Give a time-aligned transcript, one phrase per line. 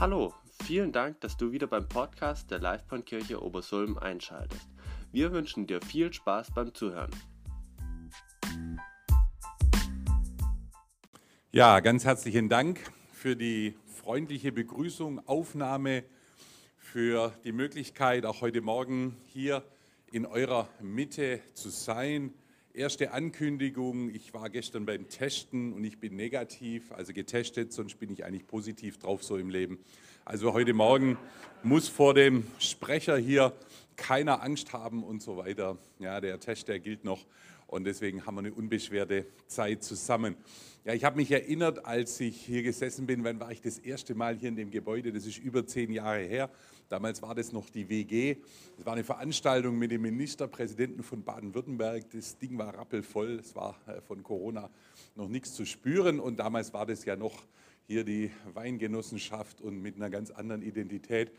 [0.00, 0.32] Hallo,
[0.62, 4.68] vielen Dank, dass du wieder beim Podcast der Livebahnkirche Obersulm einschaltest.
[5.10, 7.10] Wir wünschen dir viel Spaß beim Zuhören.
[11.50, 12.78] Ja, ganz herzlichen Dank
[13.12, 16.04] für die freundliche Begrüßung, Aufnahme,
[16.76, 19.64] für die Möglichkeit, auch heute Morgen hier
[20.12, 22.34] in eurer Mitte zu sein.
[22.74, 28.10] Erste Ankündigung, ich war gestern beim Testen und ich bin negativ, also getestet, sonst bin
[28.10, 29.78] ich eigentlich positiv drauf so im Leben.
[30.26, 31.16] Also heute Morgen
[31.62, 33.54] muss vor dem Sprecher hier
[33.96, 35.78] keiner Angst haben und so weiter.
[35.98, 37.24] Ja, der Test, der gilt noch
[37.66, 40.36] und deswegen haben wir eine unbeschwerte Zeit zusammen.
[40.84, 44.14] Ja, ich habe mich erinnert, als ich hier gesessen bin, wann war ich das erste
[44.14, 45.12] Mal hier in dem Gebäude?
[45.12, 46.50] Das ist über zehn Jahre her.
[46.88, 48.36] Damals war das noch die WG.
[48.78, 52.08] Es war eine Veranstaltung mit dem Ministerpräsidenten von Baden-Württemberg.
[52.12, 53.38] Das Ding war rappelvoll.
[53.40, 54.70] Es war äh, von Corona
[55.14, 56.18] noch nichts zu spüren.
[56.18, 57.44] Und damals war das ja noch
[57.86, 61.30] hier die Weingenossenschaft und mit einer ganz anderen Identität.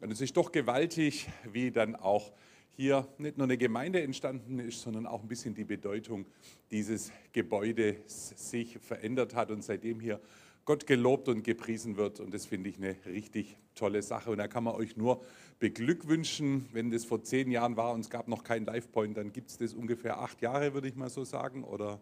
[0.00, 2.32] Und es ist doch gewaltig, wie dann auch
[2.76, 6.24] hier nicht nur eine Gemeinde entstanden ist, sondern auch ein bisschen die Bedeutung
[6.70, 10.20] dieses Gebäudes sich verändert hat und seitdem hier
[10.64, 12.20] Gott gelobt und gepriesen wird.
[12.20, 14.30] Und das finde ich eine richtig tolle Sache.
[14.30, 15.22] Und da kann man euch nur
[15.58, 19.50] beglückwünschen, wenn das vor zehn Jahren war und es gab noch keinen Livepoint, dann gibt
[19.50, 21.64] es das ungefähr acht Jahre, würde ich mal so sagen.
[21.64, 22.00] Oder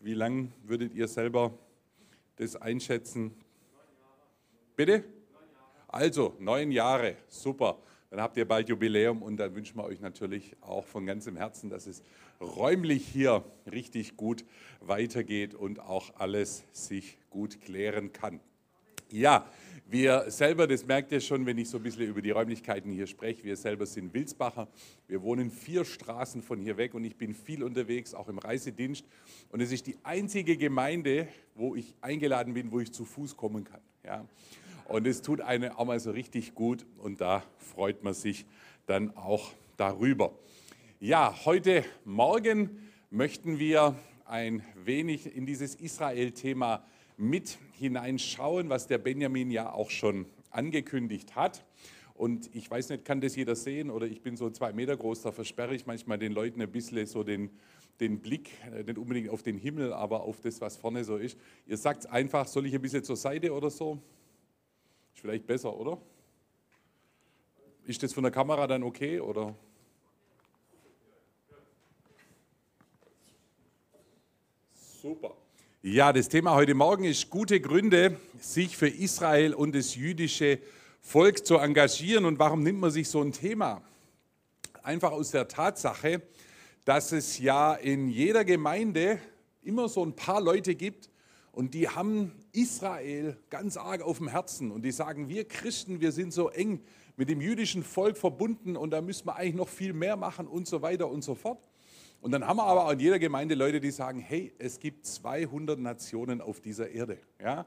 [0.00, 1.56] wie lang würdet ihr selber
[2.36, 3.32] das einschätzen?
[4.76, 5.04] Bitte?
[5.88, 7.78] Also, neun Jahre, super.
[8.14, 11.68] Dann habt ihr bald Jubiläum und dann wünschen wir euch natürlich auch von ganzem Herzen,
[11.68, 12.00] dass es
[12.40, 14.44] räumlich hier richtig gut
[14.78, 18.38] weitergeht und auch alles sich gut klären kann.
[19.10, 19.50] Ja,
[19.88, 23.08] wir selber, das merkt ihr schon, wenn ich so ein bisschen über die Räumlichkeiten hier
[23.08, 24.68] spreche, wir selber sind Wilsbacher.
[25.08, 29.04] Wir wohnen vier Straßen von hier weg und ich bin viel unterwegs, auch im Reisedienst.
[29.50, 33.64] Und es ist die einzige Gemeinde, wo ich eingeladen bin, wo ich zu Fuß kommen
[33.64, 33.80] kann.
[34.04, 34.24] Ja.
[34.86, 38.44] Und es tut einem auch mal so richtig gut und da freut man sich
[38.86, 40.32] dann auch darüber.
[41.00, 43.96] Ja, heute Morgen möchten wir
[44.26, 46.84] ein wenig in dieses Israel-Thema
[47.16, 51.64] mit hineinschauen, was der Benjamin ja auch schon angekündigt hat.
[52.12, 55.22] Und ich weiß nicht, kann das jeder sehen oder ich bin so zwei Meter groß,
[55.22, 57.50] da versperre ich manchmal den Leuten ein bisschen so den,
[58.00, 61.38] den Blick, äh, nicht unbedingt auf den Himmel, aber auf das, was vorne so ist.
[61.66, 63.98] Ihr sagt einfach, soll ich ein bisschen zur Seite oder so?
[65.14, 65.98] Ist vielleicht besser, oder?
[67.86, 69.54] Ist das von der Kamera dann okay oder?
[75.00, 75.36] Super.
[75.82, 80.58] Ja, das Thema heute Morgen ist gute Gründe, sich für Israel und das jüdische
[81.00, 82.24] Volk zu engagieren.
[82.24, 83.82] Und warum nimmt man sich so ein Thema?
[84.82, 86.22] Einfach aus der Tatsache,
[86.84, 89.20] dass es ja in jeder Gemeinde
[89.62, 91.08] immer so ein paar Leute gibt
[91.54, 96.12] und die haben Israel ganz arg auf dem Herzen und die sagen, wir Christen, wir
[96.12, 96.80] sind so eng
[97.16, 100.66] mit dem jüdischen Volk verbunden und da müssen wir eigentlich noch viel mehr machen und
[100.66, 101.68] so weiter und so fort.
[102.20, 105.06] Und dann haben wir aber auch in jeder Gemeinde Leute, die sagen, hey, es gibt
[105.06, 107.18] 200 Nationen auf dieser Erde.
[107.40, 107.66] Ja?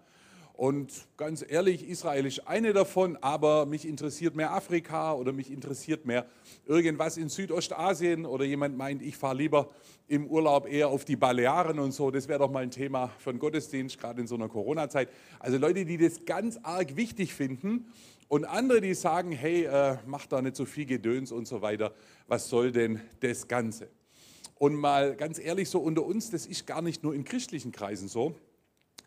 [0.58, 6.08] Und ganz ehrlich, Israel ist eine davon, aber mich interessiert mehr Afrika oder mich interessiert
[6.08, 6.26] mehr
[6.66, 9.70] irgendwas in Südostasien oder jemand meint, ich fahre lieber
[10.08, 12.10] im Urlaub eher auf die Balearen und so.
[12.10, 15.10] Das wäre doch mal ein Thema für einen Gottesdienst, gerade in so einer Corona-Zeit.
[15.40, 17.94] Also Leute, die das ganz arg wichtig finden
[18.28, 21.94] und andere, die sagen, hey, äh, mach da nicht so viel Gedöns und so weiter.
[22.26, 23.90] Was soll denn das Ganze?
[24.56, 28.08] Und mal ganz ehrlich, so unter uns, das ist gar nicht nur in christlichen Kreisen
[28.08, 28.34] so,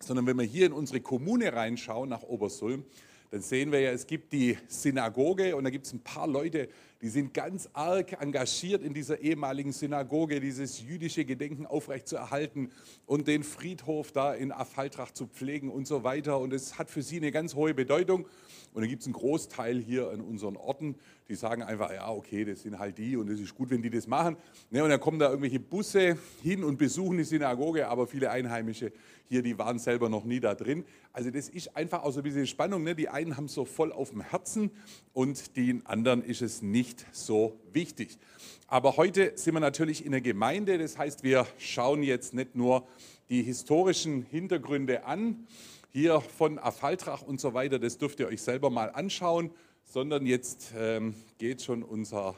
[0.02, 2.84] sondern wenn wir hier in unsere Kommune reinschauen, nach Obersulm,
[3.30, 6.68] dann sehen wir ja, es gibt die Synagoge und da gibt es ein paar Leute,
[7.02, 12.70] die sind ganz arg engagiert in dieser ehemaligen Synagoge, dieses jüdische Gedenken aufrechtzuerhalten
[13.06, 16.38] und den Friedhof da in Affaltrach zu pflegen und so weiter.
[16.38, 18.26] Und es hat für sie eine ganz hohe Bedeutung.
[18.72, 20.94] Und dann gibt es einen Großteil hier an unseren Orten,
[21.28, 23.90] die sagen einfach, ja, okay, das sind halt die und es ist gut, wenn die
[23.90, 24.36] das machen.
[24.70, 28.92] Ne, und dann kommen da irgendwelche Busse hin und besuchen die Synagoge, aber viele Einheimische
[29.30, 30.84] hier, die waren selber noch nie da drin.
[31.12, 32.82] Also das ist einfach auch so ein bisschen Spannung.
[32.82, 32.96] Ne?
[32.96, 34.72] Die einen haben es so voll auf dem Herzen
[35.12, 38.18] und den anderen ist es nicht so wichtig.
[38.66, 42.86] Aber heute sind wir natürlich in der Gemeinde, das heißt, wir schauen jetzt nicht nur
[43.28, 45.46] die historischen Hintergründe an,
[45.92, 49.50] hier von Affaltrach und so weiter, das dürft ihr euch selber mal anschauen,
[49.84, 52.36] sondern jetzt ähm, geht schon unser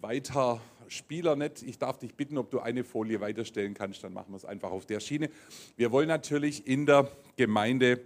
[0.00, 1.62] weiter Spieler nicht.
[1.62, 4.70] Ich darf dich bitten, ob du eine Folie weiterstellen kannst, dann machen wir es einfach
[4.70, 5.30] auf der Schiene.
[5.76, 8.00] Wir wollen natürlich in der Gemeinde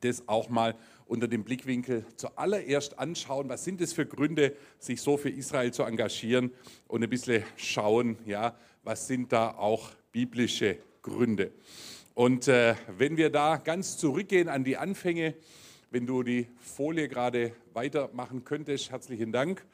[0.00, 0.74] das auch mal
[1.06, 5.82] unter dem Blickwinkel zuallererst anschauen, was sind es für Gründe, sich so für Israel zu
[5.82, 6.52] engagieren
[6.88, 11.52] und ein bisschen schauen, ja, was sind da auch biblische Gründe.
[12.14, 15.34] Und äh, wenn wir da ganz zurückgehen an die Anfänge,
[15.94, 19.64] Wenn du die Folie gerade weitermachen könntest, herzlichen Dank.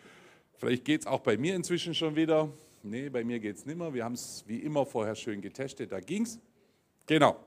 [0.59, 2.53] Vielleicht geht es auch bei mir inzwischen schon wieder.
[2.83, 3.95] Nee, bei mir geht es nicht mehr.
[3.95, 5.93] Wir haben es wie immer vorher schön getestet.
[5.93, 6.39] Da ging es.
[7.07, 7.43] Genau.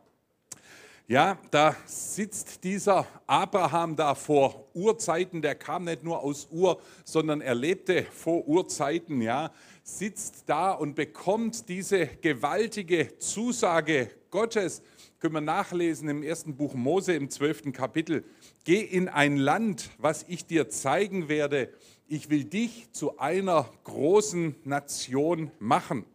[1.05, 7.41] Ja, da sitzt dieser Abraham da vor Urzeiten, der kam nicht nur aus Ur, sondern
[7.41, 9.51] er lebte vor Urzeiten, ja,
[9.83, 14.81] sitzt da und bekommt diese gewaltige Zusage Gottes.
[15.19, 18.23] Können wir nachlesen im ersten Buch Mose im zwölften Kapitel.
[18.63, 21.73] Geh in ein Land, was ich dir zeigen werde.
[22.07, 26.06] Ich will dich zu einer großen Nation machen.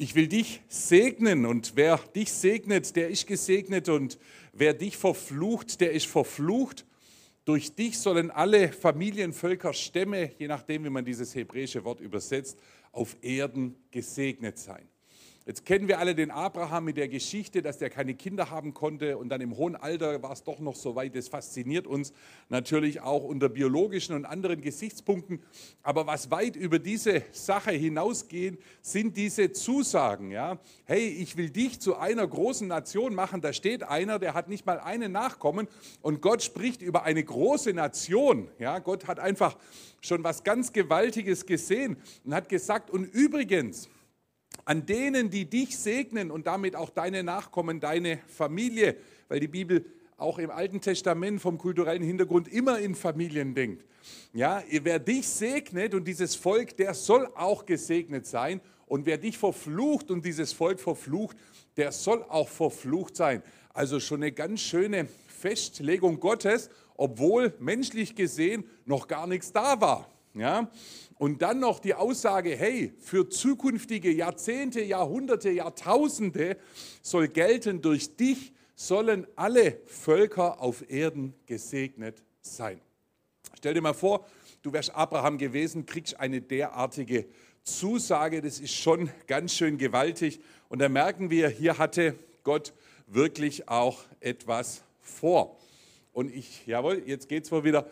[0.00, 4.16] Ich will dich segnen und wer dich segnet, der ist gesegnet und
[4.52, 6.86] wer dich verflucht, der ist verflucht.
[7.44, 12.60] Durch dich sollen alle Familien, Völker, Stämme, je nachdem, wie man dieses hebräische Wort übersetzt,
[12.92, 14.88] auf Erden gesegnet sein.
[15.48, 19.16] Jetzt kennen wir alle den Abraham mit der Geschichte, dass der keine Kinder haben konnte
[19.16, 21.16] und dann im hohen Alter war es doch noch so weit.
[21.16, 22.12] Das fasziniert uns
[22.50, 25.42] natürlich auch unter biologischen und anderen Gesichtspunkten.
[25.82, 30.32] Aber was weit über diese Sache hinausgeht, sind diese Zusagen.
[30.32, 30.58] Ja?
[30.84, 33.40] Hey, ich will dich zu einer großen Nation machen.
[33.40, 35.66] Da steht einer, der hat nicht mal einen Nachkommen
[36.02, 38.50] und Gott spricht über eine große Nation.
[38.58, 38.80] Ja?
[38.80, 39.56] Gott hat einfach
[40.02, 41.96] schon was ganz Gewaltiges gesehen
[42.26, 43.88] und hat gesagt, und übrigens,
[44.64, 48.96] an denen, die dich segnen und damit auch deine Nachkommen, deine Familie,
[49.28, 49.84] weil die Bibel
[50.18, 53.84] auch im Alten Testament vom kulturellen Hintergrund immer in Familien denkt.
[54.32, 58.60] Ja, wer dich segnet und dieses Volk, der soll auch gesegnet sein.
[58.86, 61.36] Und wer dich verflucht und dieses Volk verflucht,
[61.76, 63.42] der soll auch verflucht sein.
[63.72, 70.10] Also schon eine ganz schöne Festlegung Gottes, obwohl menschlich gesehen noch gar nichts da war.
[70.38, 70.70] Ja?
[71.18, 76.56] Und dann noch die Aussage, hey, für zukünftige Jahrzehnte, Jahrhunderte, Jahrtausende
[77.02, 82.80] soll gelten, durch dich sollen alle Völker auf Erden gesegnet sein.
[83.56, 84.24] Stell dir mal vor,
[84.62, 87.26] du wärst Abraham gewesen, kriegst eine derartige
[87.64, 90.40] Zusage, das ist schon ganz schön gewaltig.
[90.68, 92.14] Und da merken wir, hier hatte
[92.44, 92.72] Gott
[93.08, 95.58] wirklich auch etwas vor.
[96.12, 97.88] Und ich, jawohl, jetzt geht es wohl wieder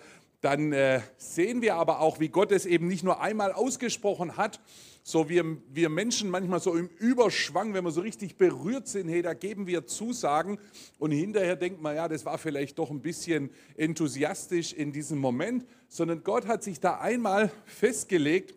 [0.47, 4.61] dann äh, sehen wir aber auch, wie Gott es eben nicht nur einmal ausgesprochen hat,
[5.03, 9.23] so wie wir Menschen manchmal so im Überschwang, wenn wir so richtig berührt sind, hey,
[9.23, 10.61] da geben wir Zusagen.
[11.01, 15.67] Und hinterher denkt man, ja, das war vielleicht doch ein bisschen enthusiastisch in diesem Moment,
[15.89, 18.55] sondern Gott hat sich da einmal festgelegt.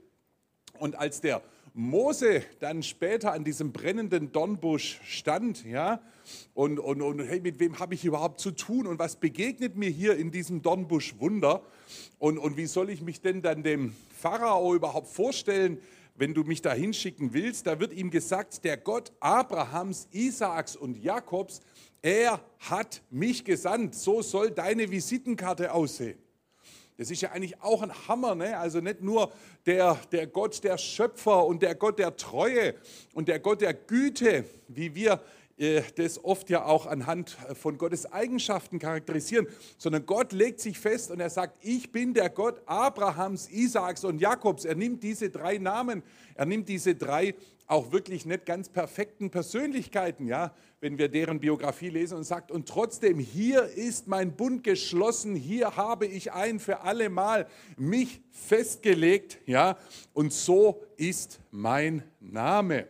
[0.78, 1.42] Und als der
[1.80, 6.02] Mose dann später an diesem brennenden Dornbusch stand, ja,
[6.54, 9.90] und, und, und hey, mit wem habe ich überhaupt zu tun und was begegnet mir
[9.90, 11.64] hier in diesem Dornbusch Wunder
[12.18, 15.80] und, und wie soll ich mich denn dann dem Pharao überhaupt vorstellen,
[16.16, 17.66] wenn du mich da hinschicken willst?
[17.66, 21.62] Da wird ihm gesagt, der Gott Abrahams, Isaaks und Jakobs,
[22.02, 26.20] er hat mich gesandt, so soll deine Visitenkarte aussehen.
[27.00, 28.57] Das ist ja eigentlich auch ein Hammer, ne?
[28.57, 29.31] also nicht nur
[29.66, 32.75] der, der Gott der Schöpfer und der Gott der Treue
[33.13, 35.22] und der Gott der Güte, wie wir
[35.57, 39.48] äh, das oft ja auch anhand von Gottes Eigenschaften charakterisieren,
[39.78, 44.19] sondern Gott legt sich fest und er sagt, ich bin der Gott Abrahams, Isaaks und
[44.19, 44.66] Jakobs.
[44.66, 46.04] Er nimmt diese drei Namen,
[46.36, 47.34] er nimmt diese drei
[47.69, 52.68] auch wirklich nicht ganz perfekten Persönlichkeiten, ja, wenn wir deren Biografie lesen und sagt, und
[52.68, 57.47] trotzdem, hier ist mein Bund geschlossen, hier habe ich ein für alle Mal
[57.78, 59.78] mich festgelegt, ja,
[60.14, 62.88] und so ist mein Name.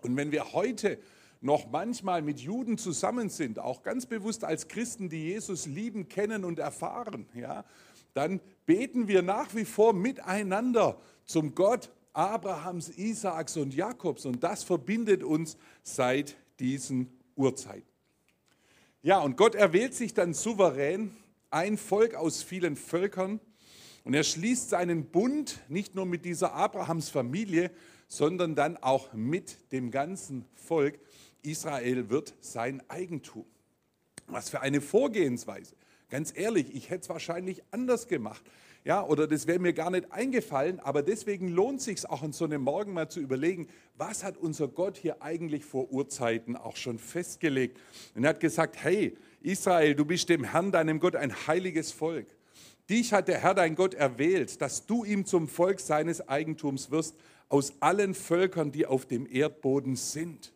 [0.00, 0.98] Und wenn wir heute
[1.40, 6.44] noch manchmal mit Juden zusammen sind, auch ganz bewusst als Christen, die Jesus lieben, kennen
[6.44, 7.64] und erfahren, ja,
[8.14, 14.24] dann beten wir nach wie vor miteinander zum Gott Abrahams, Isaaks und Jakobs.
[14.26, 17.88] Und das verbindet uns seit diesen Urzeiten.
[19.02, 21.16] Ja, und Gott erwählt sich dann souverän
[21.50, 23.40] ein Volk aus vielen Völkern
[24.04, 27.70] und er schließt seinen Bund nicht nur mit dieser Abrahams Familie,
[28.08, 30.98] sondern dann auch mit dem ganzen Volk.
[31.42, 33.44] Israel wird sein Eigentum.
[34.26, 35.74] Was für eine Vorgehensweise.
[36.08, 38.42] Ganz ehrlich, ich hätte es wahrscheinlich anders gemacht.
[38.84, 42.32] Ja, oder das wäre mir gar nicht eingefallen, aber deswegen lohnt es sich auch an
[42.32, 46.76] so einem Morgen mal zu überlegen, was hat unser Gott hier eigentlich vor Urzeiten auch
[46.76, 47.78] schon festgelegt?
[48.16, 52.26] Und er hat gesagt, hey Israel, du bist dem Herrn, deinem Gott, ein heiliges Volk.
[52.90, 57.14] Dich hat der Herr, dein Gott, erwählt, dass du ihm zum Volk seines Eigentums wirst,
[57.48, 60.52] aus allen Völkern, die auf dem Erdboden sind.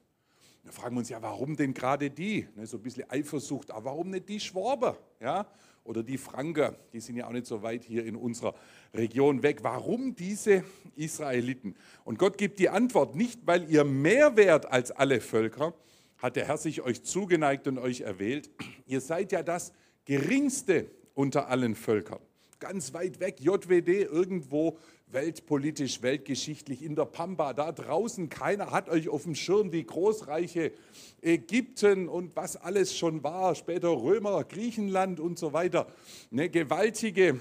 [0.64, 2.49] Da fragen wir uns ja, warum denn gerade die?
[2.56, 4.99] Ne, so ein bisschen Eifersucht, aber warum nicht die Schwaber?
[5.21, 5.47] Ja?
[5.86, 8.54] Oder die Franker, die sind ja auch nicht so weit hier in unserer
[8.94, 9.58] Region weg.
[9.62, 10.64] Warum diese
[10.96, 11.76] Israeliten?
[12.04, 15.74] Und Gott gibt die Antwort, nicht weil ihr mehr wert als alle Völker,
[16.18, 18.50] hat der Herr sich euch zugeneigt und euch erwählt.
[18.86, 19.72] Ihr seid ja das
[20.04, 22.20] geringste unter allen Völkern.
[22.58, 28.28] Ganz weit weg, JWD, irgendwo weltpolitisch, weltgeschichtlich in der Pampa, da draußen.
[28.28, 30.72] Keiner hat euch auf dem Schirm, wie großreiche
[31.20, 35.86] Ägypten und was alles schon war, später Römer, Griechenland und so weiter.
[36.30, 37.40] Ne, gewaltige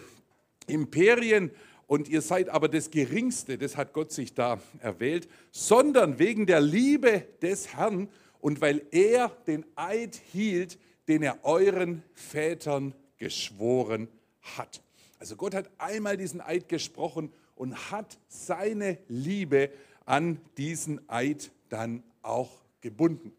[0.67, 1.51] Imperien
[1.87, 6.61] und ihr seid aber das Geringste, das hat Gott sich da erwählt, sondern wegen der
[6.61, 8.09] Liebe des Herrn
[8.41, 14.07] und weil er den Eid hielt, den er euren Vätern geschworen
[14.41, 14.81] hat.
[15.25, 19.71] Also Gott hat einmal diesen Eid gesprochen und hat seine Liebe
[20.05, 23.33] an diesen Eid dann auch gebunden.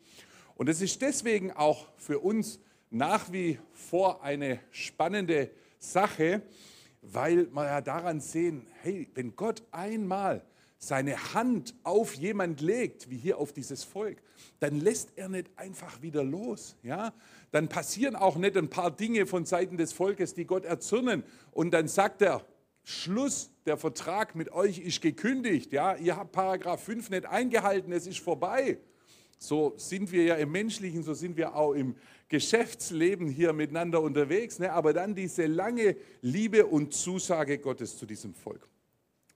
[0.56, 2.58] Und es ist deswegen auch für uns
[2.90, 6.42] nach wie vor eine spannende Sache,
[7.02, 10.44] weil wir ja daran sehen, hey, wenn Gott einmal
[10.78, 14.18] seine Hand auf jemand legt, wie hier auf dieses Volk,
[14.60, 16.76] dann lässt er nicht einfach wieder los.
[16.82, 17.12] Ja?
[17.50, 21.24] Dann passieren auch nicht ein paar Dinge von Seiten des Volkes, die Gott erzürnen.
[21.52, 22.44] Und dann sagt er,
[22.84, 25.72] Schluss, der Vertrag mit euch ist gekündigt.
[25.72, 25.96] Ja?
[25.96, 28.78] Ihr habt Paragraph 5 nicht eingehalten, es ist vorbei.
[29.38, 31.96] So sind wir ja im menschlichen, so sind wir auch im
[32.28, 34.58] Geschäftsleben hier miteinander unterwegs.
[34.58, 34.72] Ne?
[34.72, 38.68] Aber dann diese lange Liebe und Zusage Gottes zu diesem Volk.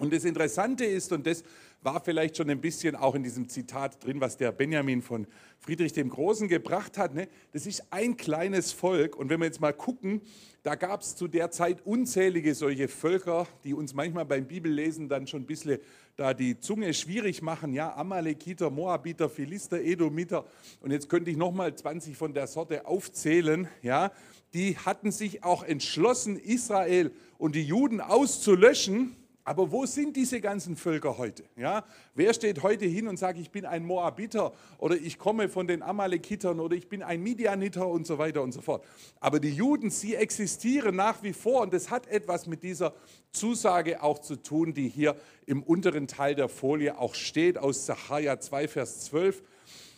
[0.00, 1.44] Und das Interessante ist, und das
[1.82, 5.26] war vielleicht schon ein bisschen auch in diesem Zitat drin, was der Benjamin von
[5.58, 7.28] Friedrich dem Großen gebracht hat, ne?
[7.52, 9.14] das ist ein kleines Volk.
[9.14, 10.22] Und wenn wir jetzt mal gucken,
[10.62, 15.26] da gab es zu der Zeit unzählige solche Völker, die uns manchmal beim Bibellesen dann
[15.26, 15.78] schon ein bisschen
[16.16, 17.74] da die Zunge schwierig machen.
[17.74, 20.46] Ja, Amalekiter, Moabiter, Philister, Edomiter.
[20.80, 23.68] Und jetzt könnte ich nochmal 20 von der Sorte aufzählen.
[23.82, 24.12] Ja,
[24.54, 30.76] die hatten sich auch entschlossen, Israel und die Juden auszulöschen aber wo sind diese ganzen
[30.76, 31.44] Völker heute?
[31.56, 31.84] Ja?
[32.14, 35.82] Wer steht heute hin und sagt, ich bin ein Moabiter oder ich komme von den
[35.82, 38.84] Amalekitern oder ich bin ein Midianiter und so weiter und so fort.
[39.18, 42.94] Aber die Juden, sie existieren nach wie vor und das hat etwas mit dieser
[43.32, 45.16] Zusage auch zu tun, die hier
[45.46, 49.42] im unteren Teil der Folie auch steht aus Sacharja 2, Vers 12.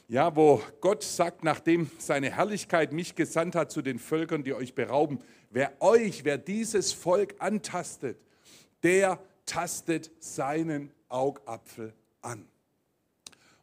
[0.09, 4.75] Ja, wo Gott sagt, nachdem seine Herrlichkeit mich gesandt hat zu den Völkern, die euch
[4.75, 5.21] berauben,
[5.51, 8.19] wer euch, wer dieses Volk antastet,
[8.83, 12.47] der tastet seinen Augapfel an.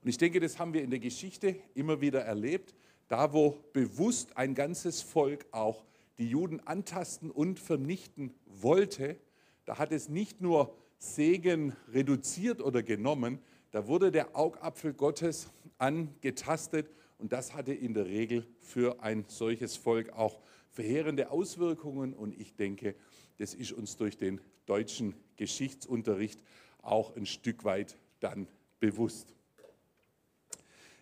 [0.01, 2.75] Und ich denke, das haben wir in der Geschichte immer wieder erlebt,
[3.07, 5.83] da wo bewusst ein ganzes Volk auch
[6.17, 9.17] die Juden antasten und vernichten wollte,
[9.65, 13.39] da hat es nicht nur Segen reduziert oder genommen,
[13.71, 19.75] da wurde der Augapfel Gottes angetastet und das hatte in der Regel für ein solches
[19.75, 20.39] Volk auch
[20.71, 22.95] verheerende Auswirkungen und ich denke,
[23.39, 26.39] das ist uns durch den deutschen Geschichtsunterricht
[26.81, 28.47] auch ein Stück weit dann
[28.79, 29.33] bewusst.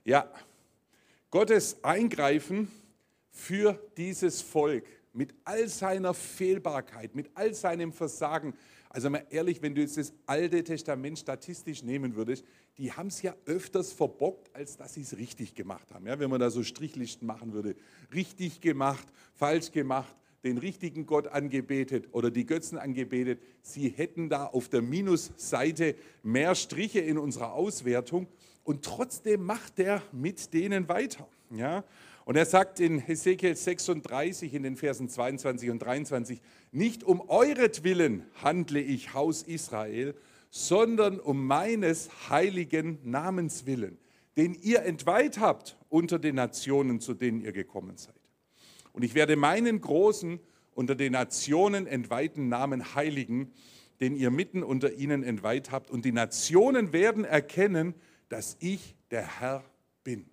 [0.06, 0.32] Ja,
[1.32, 2.72] Gottes Eingreifen
[3.30, 8.54] für dieses Volk mit all seiner Fehlbarkeit, mit all seinem Versagen.
[8.90, 12.46] Also mal ehrlich, wenn du jetzt das Alte Testament statistisch nehmen würdest,
[12.78, 16.06] die haben es ja öfters verbockt, als dass sie es richtig gemacht haben.
[16.08, 17.76] Ja, wenn man da so Strichlisten machen würde,
[18.14, 24.46] richtig gemacht, falsch gemacht, den richtigen Gott angebetet oder die Götzen angebetet, sie hätten da
[24.46, 28.28] auf der Minusseite mehr Striche in unserer Auswertung
[28.64, 31.28] und trotzdem macht er mit denen weiter.
[31.50, 31.84] Ja?
[32.26, 36.42] Und er sagt in Hesekiel 36 in den Versen 22 und 23,
[36.74, 40.14] nicht um euretwillen handle ich Haus Israel,
[40.50, 43.98] sondern um meines heiligen Namens willen,
[44.36, 48.17] den ihr entweiht habt unter den Nationen, zu denen ihr gekommen seid.
[48.98, 50.40] Und ich werde meinen großen,
[50.74, 53.54] unter den Nationen entweihten Namen heiligen,
[54.00, 55.92] den ihr mitten unter ihnen entweiht habt.
[55.92, 57.94] Und die Nationen werden erkennen,
[58.28, 59.64] dass ich der Herr
[60.04, 60.26] bin.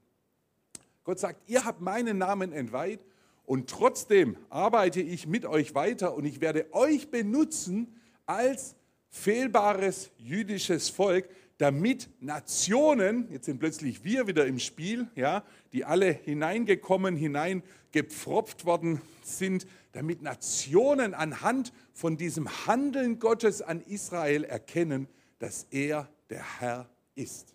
[1.04, 3.00] Gott sagt, ihr habt meinen Namen entweiht
[3.44, 7.94] und trotzdem arbeite ich mit euch weiter und ich werde euch benutzen
[8.24, 8.76] als
[9.10, 16.10] fehlbares jüdisches Volk, damit Nationen, jetzt sind plötzlich wir wieder im Spiel, ja, die alle
[16.10, 25.08] hineingekommen, hineingepfropft worden sind, damit Nationen anhand von diesem Handeln Gottes an Israel erkennen,
[25.38, 27.54] dass er der Herr ist.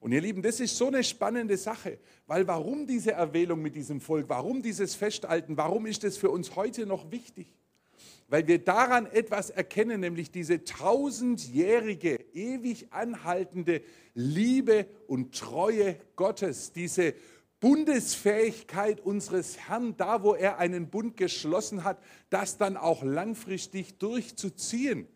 [0.00, 4.00] Und ihr Lieben, das ist so eine spannende Sache, weil warum diese Erwählung mit diesem
[4.00, 7.55] Volk, warum dieses Festhalten, warum ist das für uns heute noch wichtig?
[8.28, 13.82] Weil wir daran etwas erkennen, nämlich diese tausendjährige, ewig anhaltende
[14.14, 17.14] Liebe und Treue Gottes, diese
[17.60, 25.08] Bundesfähigkeit unseres Herrn, da wo er einen Bund geschlossen hat, das dann auch langfristig durchzuziehen.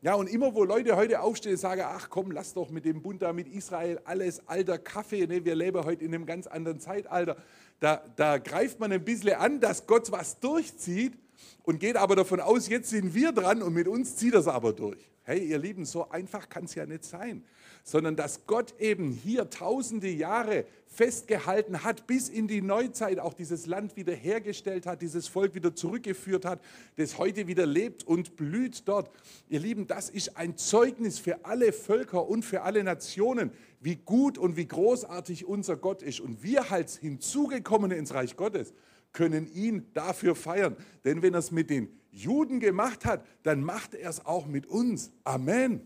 [0.00, 3.02] Ja, und immer wo Leute heute aufstehen und sagen, ach komm, lass doch mit dem
[3.02, 5.44] Bund da mit Israel alles alter Kaffee, ne?
[5.44, 7.36] wir leben heute in einem ganz anderen Zeitalter,
[7.80, 11.14] da, da greift man ein bisschen an, dass Gott was durchzieht
[11.62, 14.72] und geht aber davon aus, jetzt sind wir dran und mit uns zieht es aber
[14.72, 15.08] durch.
[15.22, 17.44] Hey, ihr Lieben, so einfach kann es ja nicht sein
[17.84, 23.66] sondern dass Gott eben hier tausende Jahre festgehalten hat, bis in die Neuzeit auch dieses
[23.66, 26.60] Land wiederhergestellt hat, dieses Volk wieder zurückgeführt hat,
[26.96, 29.10] das heute wieder lebt und blüht dort.
[29.48, 34.38] Ihr Lieben, das ist ein Zeugnis für alle Völker und für alle Nationen, wie gut
[34.38, 36.20] und wie großartig unser Gott ist.
[36.20, 38.72] Und wir als Hinzugekommene ins Reich Gottes
[39.14, 40.76] können ihn dafür feiern.
[41.04, 44.66] Denn wenn er es mit den Juden gemacht hat, dann macht er es auch mit
[44.66, 45.10] uns.
[45.24, 45.80] Amen.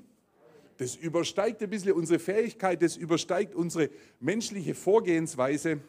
[0.78, 5.80] Das übersteigt ein bisschen unsere Fähigkeit, das übersteigt unsere menschliche Vorgehensweise,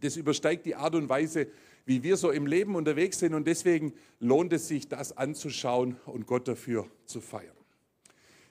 [0.00, 1.48] das übersteigt die Art und Weise,
[1.86, 3.34] wie wir so im Leben unterwegs sind.
[3.34, 7.56] Und deswegen lohnt es sich, das anzuschauen und Gott dafür zu feiern.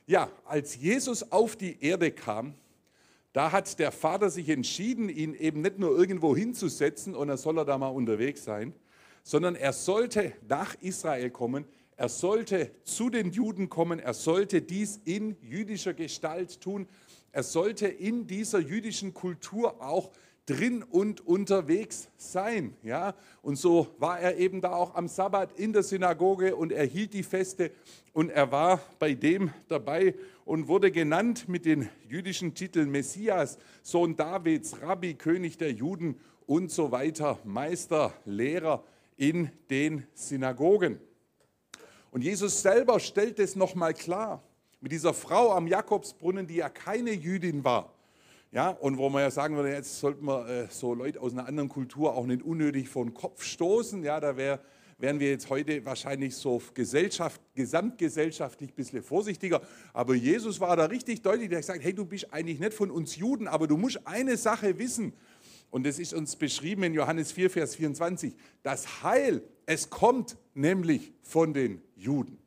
[0.08, 2.56] Ja, als Jesus auf die Erde kam,
[3.34, 7.58] da hat der Vater sich entschieden, ihn eben nicht nur irgendwo hinzusetzen und er soll
[7.58, 8.74] er da mal unterwegs sein,
[9.24, 11.66] sondern er sollte nach Israel kommen,
[11.98, 16.88] er sollte zu den Juden kommen, er sollte dies in jüdischer Gestalt tun,
[17.32, 20.12] er sollte in dieser jüdischen Kultur auch
[20.48, 22.76] drin und unterwegs sein.
[22.82, 23.14] Ja?
[23.42, 27.14] Und so war er eben da auch am Sabbat in der Synagoge und er hielt
[27.14, 27.72] die Feste
[28.14, 30.16] und er war bei dem dabei
[30.48, 36.72] und wurde genannt mit den jüdischen Titeln Messias, Sohn Davids, Rabbi, König der Juden und
[36.72, 38.82] so weiter, Meister, Lehrer
[39.18, 41.02] in den Synagogen.
[42.12, 44.42] Und Jesus selber stellt es nochmal klar
[44.80, 47.94] mit dieser Frau am Jakobsbrunnen, die ja keine Jüdin war.
[48.54, 51.46] Ja, und wo man ja sagen würde, jetzt sollten wir äh, so Leute aus einer
[51.46, 54.02] anderen Kultur auch nicht unnötig vor den Kopf stoßen.
[54.02, 54.62] Ja, da wär,
[54.98, 59.62] wären wir jetzt heute wahrscheinlich so Gesellschaft, gesamtgesellschaftlich ein bisschen vorsichtiger.
[59.94, 62.90] Aber Jesus war da richtig deutlich, der hat gesagt, hey, du bist eigentlich nicht von
[62.90, 65.14] uns Juden, aber du musst eine Sache wissen.
[65.70, 68.34] Und das ist uns beschrieben in Johannes 4, Vers 24.
[68.64, 72.40] Das Heil, es kommt nämlich von den Juden.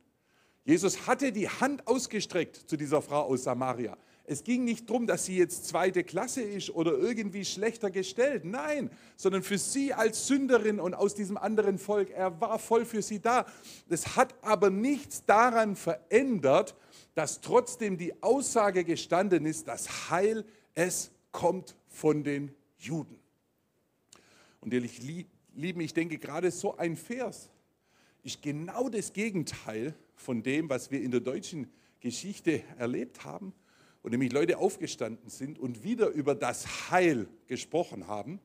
[0.65, 3.97] Jesus hatte die Hand ausgestreckt zu dieser Frau aus Samaria.
[4.31, 8.45] Es ging nicht darum, dass sie jetzt zweite Klasse ist oder irgendwie schlechter gestellt.
[8.45, 13.01] Nein, sondern für sie als Sünderin und aus diesem anderen Volk, er war voll für
[13.01, 13.45] sie da.
[13.89, 16.77] Das hat aber nichts daran verändert,
[17.13, 23.19] dass trotzdem die Aussage gestanden ist, das Heil, es kommt von den Juden.
[24.61, 24.87] Und ihr
[25.55, 27.49] Lieben, ich denke gerade so ein Vers
[28.23, 33.53] ist genau das Gegenteil von dem, was wir in der deutschen Geschichte erlebt haben,
[34.01, 38.39] und nämlich Leute aufgestanden sind und wieder über das Heil gesprochen haben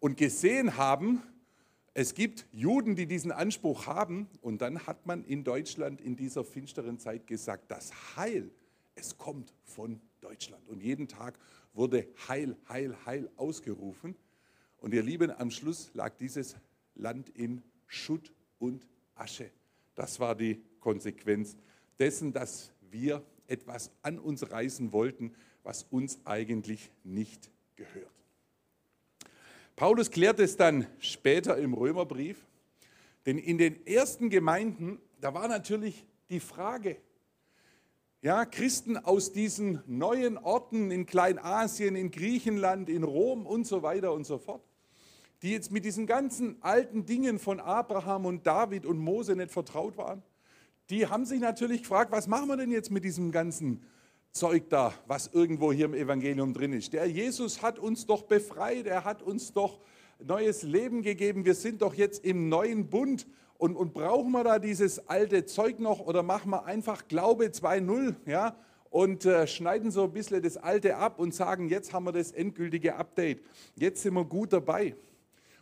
[0.00, 1.22] und gesehen haben,
[1.94, 4.28] es gibt Juden, die diesen Anspruch haben.
[4.40, 8.52] Und dann hat man in Deutschland in dieser finsteren Zeit gesagt, das Heil,
[8.94, 10.68] es kommt von Deutschland.
[10.68, 11.36] Und jeden Tag
[11.72, 14.14] wurde Heil, Heil, Heil ausgerufen.
[14.76, 16.54] Und ihr Lieben, am Schluss lag dieses
[16.94, 19.50] Land in Schutt und Asche.
[19.96, 21.56] Das war die Konsequenz
[21.98, 25.34] dessen, dass wir etwas an uns reißen wollten,
[25.64, 28.12] was uns eigentlich nicht gehört.
[29.76, 32.46] Paulus klärt es dann später im Römerbrief,
[33.26, 36.96] denn in den ersten Gemeinden, da war natürlich die Frage,
[38.20, 44.12] ja, Christen aus diesen neuen Orten in Kleinasien, in Griechenland, in Rom und so weiter
[44.12, 44.62] und so fort,
[45.42, 49.96] die jetzt mit diesen ganzen alten Dingen von Abraham und David und Mose nicht vertraut
[49.96, 50.22] waren,
[50.90, 53.82] die haben sich natürlich gefragt, was machen wir denn jetzt mit diesem ganzen
[54.32, 56.92] Zeug da, was irgendwo hier im Evangelium drin ist.
[56.92, 59.80] Der Jesus hat uns doch befreit, er hat uns doch
[60.24, 64.58] neues Leben gegeben, wir sind doch jetzt im neuen Bund und, und brauchen wir da
[64.58, 68.56] dieses alte Zeug noch oder machen wir einfach Glaube 2.0, ja,
[68.90, 72.32] und äh, schneiden so ein bisschen das Alte ab und sagen, jetzt haben wir das
[72.32, 73.42] endgültige Update,
[73.76, 74.94] jetzt sind wir gut dabei.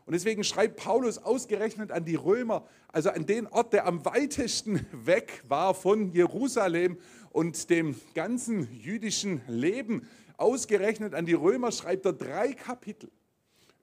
[0.07, 4.87] Und deswegen schreibt Paulus ausgerechnet an die Römer, also an den Ort, der am weitesten
[4.93, 6.97] weg war von Jerusalem
[7.31, 10.07] und dem ganzen jüdischen Leben.
[10.37, 13.11] Ausgerechnet an die Römer schreibt er drei Kapitel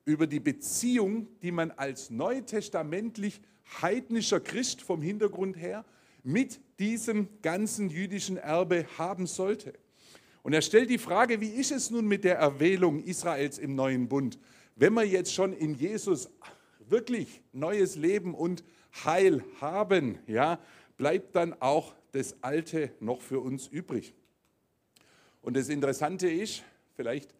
[0.05, 3.41] über die Beziehung, die man als neutestamentlich
[3.81, 5.83] heidnischer Christ vom Hintergrund her
[6.23, 9.73] mit diesem ganzen jüdischen Erbe haben sollte.
[10.41, 14.07] Und er stellt die Frage, wie ist es nun mit der Erwählung Israels im neuen
[14.07, 14.39] Bund?
[14.75, 16.29] Wenn wir jetzt schon in Jesus
[16.79, 18.63] wirklich neues Leben und
[19.05, 20.59] Heil haben, ja,
[20.97, 24.13] bleibt dann auch das Alte noch für uns übrig.
[25.41, 26.63] Und das Interessante ist,
[26.95, 27.33] vielleicht,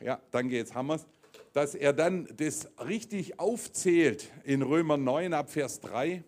[0.00, 1.06] ja, danke, jetzt haben wir es,
[1.52, 6.22] dass er dann das richtig aufzählt in Römer 9 ab Vers 3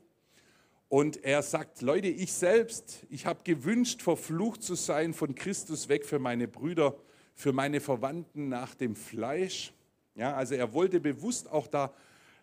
[0.89, 6.05] Und er sagt, Leute, ich selbst, ich habe gewünscht, verflucht zu sein von Christus weg
[6.05, 6.97] für meine Brüder,
[7.35, 9.73] für meine Verwandten nach dem Fleisch.
[10.15, 11.93] Ja, also er wollte bewusst auch da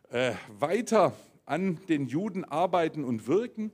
[0.09, 1.13] äh, weiter
[1.45, 3.71] an den Juden arbeiten und wirken.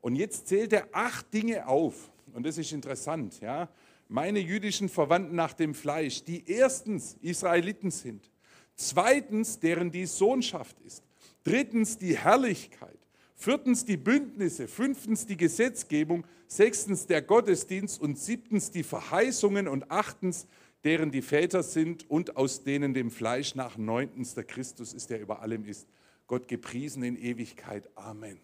[0.00, 2.10] Und jetzt zählt er acht Dinge auf.
[2.34, 3.40] Und das ist interessant.
[3.40, 3.68] Ja?
[4.08, 8.30] Meine jüdischen Verwandten nach dem Fleisch, die erstens Israeliten sind,
[8.74, 11.02] zweitens deren die Sohnschaft ist,
[11.44, 12.98] drittens die Herrlichkeit,
[13.34, 20.46] viertens die Bündnisse, fünftens die Gesetzgebung, sechstens der Gottesdienst und siebtens die Verheißungen und achtens
[20.86, 25.20] deren die Väter sind und aus denen dem Fleisch nach neuntens der Christus ist, der
[25.20, 25.88] über allem ist.
[26.28, 27.90] Gott gepriesen in Ewigkeit.
[27.96, 28.38] Amen.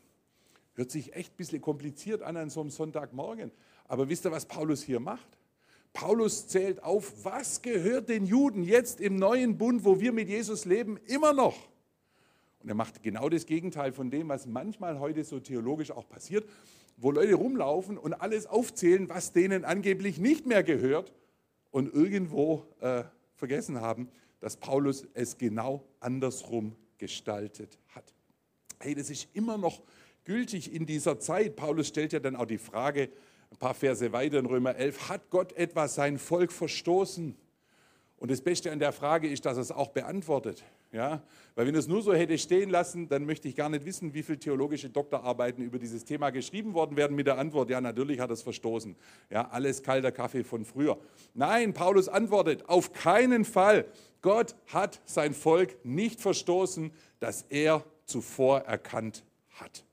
[0.75, 3.53] Hört sich echt ein bisschen kompliziert an an so einem Sonntagmorgen.
[3.87, 5.39] Aber wisst ihr, was Paulus hier macht?
[5.93, 10.65] Paulus zählt auf, was gehört den Juden jetzt im neuen Bund, wo wir mit Jesus
[10.65, 11.69] leben, immer noch.
[12.61, 16.49] Und er macht genau das Gegenteil von dem, was manchmal heute so theologisch auch passiert,
[16.97, 21.13] wo Leute rumlaufen und alles aufzählen, was denen angeblich nicht mehr gehört
[21.73, 23.03] und irgendwo äh,
[23.35, 24.09] vergessen haben,
[24.39, 28.15] dass Paulus es genau andersrum gestaltet hat.
[28.79, 29.83] Hey, das ist immer noch
[30.25, 31.57] gültig in dieser Zeit.
[31.57, 33.09] Paulus stellt ja dann auch die Frage,
[33.51, 37.37] ein paar Verse weiter in Römer 11, hat Gott etwa sein Volk verstoßen?
[38.17, 40.63] Und das Beste an der Frage ist, dass er es auch beantwortet.
[40.93, 41.23] Ja?
[41.55, 44.23] Weil wenn es nur so hätte stehen lassen, dann möchte ich gar nicht wissen, wie
[44.23, 48.31] viele theologische Doktorarbeiten über dieses Thema geschrieben worden wären mit der Antwort, ja, natürlich hat
[48.31, 48.95] es verstoßen.
[49.31, 50.99] Ja, alles kalter Kaffee von früher.
[51.35, 53.87] Nein, Paulus antwortet, auf keinen Fall.
[54.21, 59.85] Gott hat sein Volk nicht verstoßen, das er zuvor erkannt hat.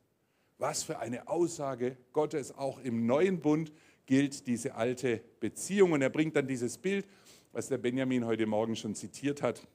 [0.58, 3.72] Was für eine Aussage Gottes, auch im neuen Bund
[4.06, 5.94] gilt diese alte Beziehung.
[5.94, 7.08] Und er bringt dann dieses Bild,
[7.54, 9.66] was der Benjamin heute Morgen schon zitiert hat,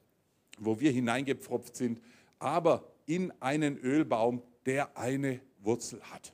[0.57, 2.01] wo wir hineingepfropft sind,
[2.39, 6.33] aber in einen Ölbaum, der eine Wurzel hat.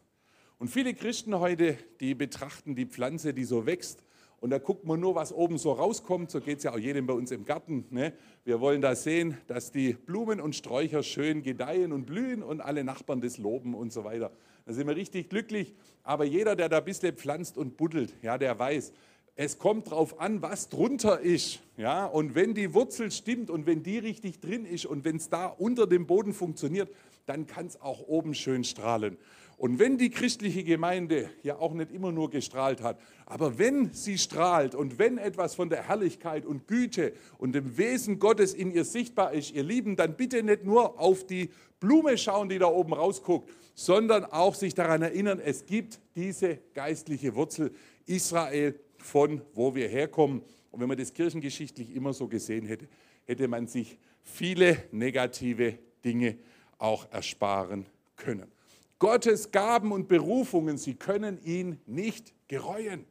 [0.58, 4.04] Und viele Christen heute, die betrachten die Pflanze, die so wächst,
[4.42, 6.32] und da guckt man nur, was oben so rauskommt.
[6.32, 7.86] So geht es ja auch jedem bei uns im Garten.
[7.92, 8.12] Ne?
[8.44, 12.84] Wir wollen da sehen, dass die Blumen und Sträucher schön gedeihen und blühen und alle
[12.84, 14.32] Nachbarn das loben und so weiter.
[14.66, 15.76] Da sind wir richtig glücklich.
[16.02, 18.94] Aber jeder, der da ein bisschen pflanzt und buddelt, ja, der weiß,
[19.36, 21.62] es kommt darauf an, was drunter ist.
[21.78, 22.06] Ja?
[22.06, 25.48] Und wenn die Wurzel stimmt und wenn die richtig drin ist und wenn es da
[25.48, 26.90] unter dem Boden funktioniert,
[27.26, 29.18] dann kann es auch oben schön strahlen.
[29.58, 34.18] Und wenn die christliche Gemeinde ja auch nicht immer nur gestrahlt hat, aber wenn sie
[34.18, 38.86] strahlt und wenn etwas von der Herrlichkeit und Güte und dem Wesen Gottes in ihr
[38.86, 42.94] sichtbar ist, ihr Lieben, dann bitte nicht nur auf die Blume schauen, die da oben
[42.94, 47.72] rausguckt, sondern auch sich daran erinnern, es gibt diese geistliche Wurzel
[48.08, 50.42] Israel, von wo wir herkommen.
[50.72, 52.88] Und wenn man das kirchengeschichtlich immer so gesehen hätte,
[53.26, 56.38] hätte man sich viele negative Dinge
[56.78, 57.86] auch ersparen
[58.16, 58.52] können.
[59.00, 63.06] Gottes Gaben und Berufungen, sie können ihn nicht gereuen.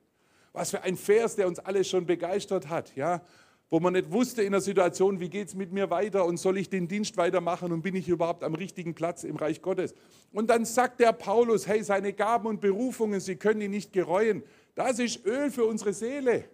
[0.53, 3.22] Was für ein Vers, der uns alle schon begeistert hat, ja?
[3.70, 6.59] wo man nicht wusste in der Situation, wie geht es mit mir weiter und soll
[6.59, 9.94] ich den Dienst weitermachen und bin ich überhaupt am richtigen Platz im Reich Gottes.
[10.33, 14.42] Und dann sagt der Paulus, hey, seine Gaben und Berufungen, sie können ihn nicht gereuen.
[14.81, 16.47] Das ist Öl für unsere Seele.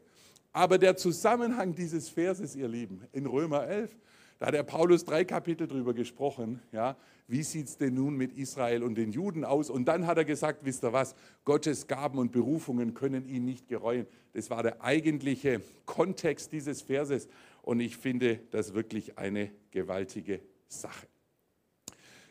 [0.53, 3.97] Aber der Zusammenhang dieses Verses, ihr Lieben, in Römer 11,
[4.41, 6.61] da hat der Paulus drei Kapitel drüber gesprochen.
[6.73, 6.97] Ja,
[7.29, 9.71] wie sieht es denn nun mit Israel und den Juden aus?
[9.71, 13.69] Und dann hat er gesagt, wisst ihr was, Gottes Gaben und Berufungen können ihn nicht
[13.69, 14.09] gereuen.
[14.33, 17.29] Das war der eigentliche Kontext dieses Verses.
[17.63, 21.07] Und ich finde das wirklich eine gewaltige Sache.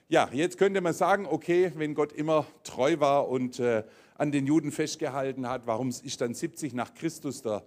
[0.10, 4.48] Ja, jetzt könnte man sagen, okay, wenn Gott immer treu war und äh, an den
[4.48, 7.64] Juden festgehalten hat, warum ist dann 70 nach Christus der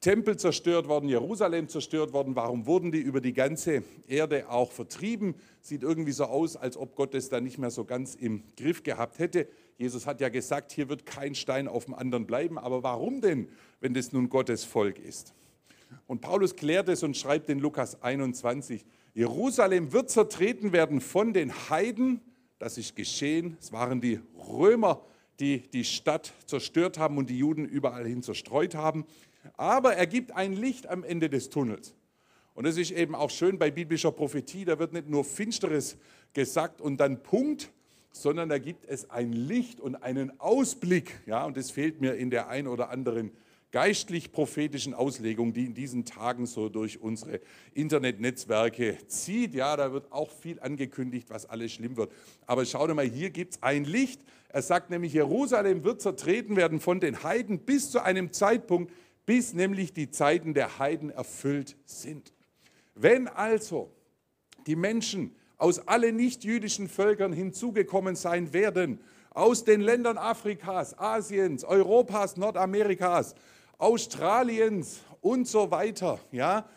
[0.00, 2.34] Tempel zerstört worden, Jerusalem zerstört worden.
[2.34, 5.34] Warum wurden die über die ganze Erde auch vertrieben?
[5.60, 8.82] Sieht irgendwie so aus, als ob Gott es da nicht mehr so ganz im Griff
[8.82, 9.46] gehabt hätte.
[9.76, 12.58] Jesus hat ja gesagt, hier wird kein Stein auf dem anderen bleiben.
[12.58, 13.48] Aber warum denn,
[13.80, 15.34] wenn das nun Gottes Volk ist?
[16.06, 21.52] Und Paulus klärt es und schreibt in Lukas 21, Jerusalem wird zertreten werden von den
[21.68, 22.20] Heiden.
[22.58, 23.58] Das ist geschehen.
[23.60, 25.02] Es waren die Römer,
[25.40, 29.06] die die Stadt zerstört haben und die Juden überall hin zerstreut haben.
[29.56, 31.94] Aber er gibt ein Licht am Ende des Tunnels.
[32.54, 34.64] Und das ist eben auch schön bei biblischer Prophetie.
[34.64, 35.96] Da wird nicht nur Finsteres
[36.34, 37.70] gesagt und dann Punkt,
[38.12, 41.20] sondern da gibt es ein Licht und einen Ausblick.
[41.26, 43.30] Ja, und das fehlt mir in der ein oder anderen
[43.72, 47.40] geistlich-prophetischen Auslegung, die in diesen Tagen so durch unsere
[47.72, 49.54] Internetnetzwerke zieht.
[49.54, 52.12] Ja, da wird auch viel angekündigt, was alles schlimm wird.
[52.46, 54.20] Aber schaut mal, hier gibt es ein Licht.
[54.52, 58.92] Er sagt nämlich, Jerusalem wird zertreten werden von den Heiden bis zu einem Zeitpunkt,
[59.24, 62.32] bis nämlich die Zeiten der Heiden erfüllt sind.
[62.94, 63.92] Wenn also
[64.66, 72.36] die Menschen aus allen nichtjüdischen Völkern hinzugekommen sein werden, aus den Ländern Afrikas, Asiens, Europas,
[72.36, 73.36] Nordamerikas,
[73.78, 76.68] Australiens und so weiter, ja,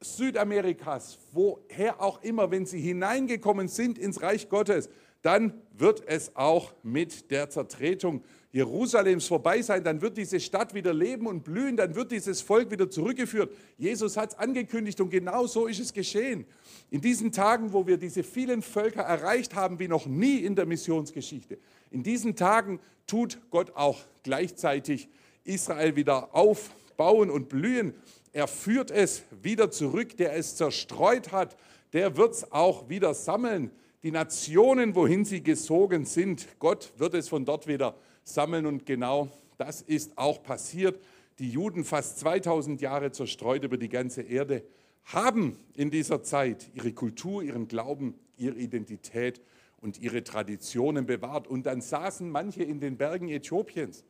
[0.00, 4.88] Südamerikas, woher auch immer, wenn sie hineingekommen sind ins Reich Gottes,
[5.22, 10.94] dann wird es auch mit der Zertretung Jerusalems vorbei sein, dann wird diese Stadt wieder
[10.94, 13.52] leben und blühen, dann wird dieses Volk wieder zurückgeführt.
[13.76, 16.46] Jesus hat es angekündigt und genau so ist es geschehen.
[16.90, 20.64] In diesen Tagen, wo wir diese vielen Völker erreicht haben wie noch nie in der
[20.64, 21.58] Missionsgeschichte,
[21.90, 25.08] in diesen Tagen tut Gott auch gleichzeitig
[25.44, 27.94] Israel wieder aufbauen und blühen.
[28.32, 31.56] Er führt es wieder zurück, der es zerstreut hat,
[31.92, 33.70] der wird es auch wieder sammeln.
[34.04, 39.28] Die Nationen, wohin sie gesogen sind, Gott wird es von dort wieder sammeln und genau
[39.56, 41.00] das ist auch passiert.
[41.40, 44.62] Die Juden, fast 2000 Jahre zerstreut über die ganze Erde,
[45.02, 49.40] haben in dieser Zeit ihre Kultur, ihren Glauben, ihre Identität
[49.80, 51.48] und ihre Traditionen bewahrt.
[51.48, 54.04] Und dann saßen manche in den Bergen Äthiopiens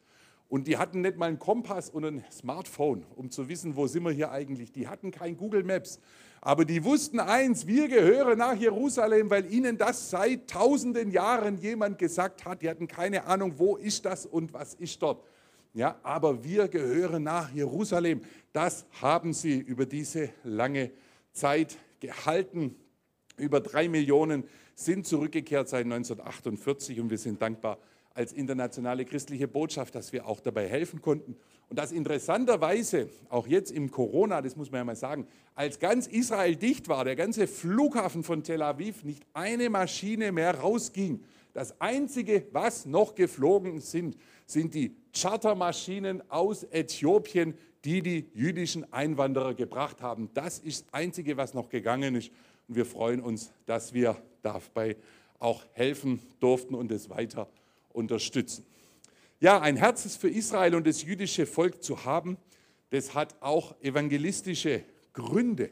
[0.49, 4.03] und die hatten nicht mal einen Kompass und ein Smartphone, um zu wissen, wo sind
[4.05, 4.73] wir hier eigentlich.
[4.73, 6.01] Die hatten kein Google Maps.
[6.41, 11.99] Aber die wussten eins, wir gehören nach Jerusalem, weil ihnen das seit tausenden Jahren jemand
[11.99, 12.63] gesagt hat.
[12.63, 15.23] Die hatten keine Ahnung, wo ist das und was ist dort.
[15.75, 18.23] Ja, aber wir gehören nach Jerusalem.
[18.53, 20.93] Das haben sie über diese lange
[21.33, 22.75] Zeit gehalten.
[23.37, 27.79] Über drei Millionen sind zurückgekehrt seit 1948 und wir sind dankbar
[28.19, 31.37] als internationale christliche Botschaft, dass wir auch dabei helfen konnten.
[31.69, 36.09] Und dass interessanterweise, auch jetzt im Corona, das muss man ja mal sagen, als ganz
[36.09, 41.23] Israel dicht war, der ganze Flughafen von Tel Aviv, nicht eine Maschine mehr rausging.
[41.53, 47.55] Das Einzige, was noch geflogen sind, sind die Chartermaschinen aus Äthiopien,
[47.85, 50.29] die die jüdischen Einwanderer gebracht haben.
[50.35, 52.33] Das ist das Einzige, was noch gegangen ist.
[52.67, 54.97] Und wir freuen uns, dass wir dabei
[55.39, 57.49] auch helfen durften und es weiter
[57.99, 58.65] unterstützen.
[59.41, 62.39] Ja, ein Herz für Israel und das jüdische Volk zu haben,
[62.91, 64.83] das hat auch evangelistische
[65.13, 65.71] Gründe.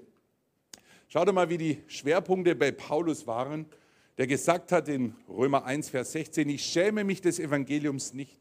[1.09, 3.67] Schaut mal, wie die Schwerpunkte bei Paulus waren,
[4.19, 8.39] der gesagt hat in Römer 1, Vers 16, ich schäme mich des Evangeliums nicht.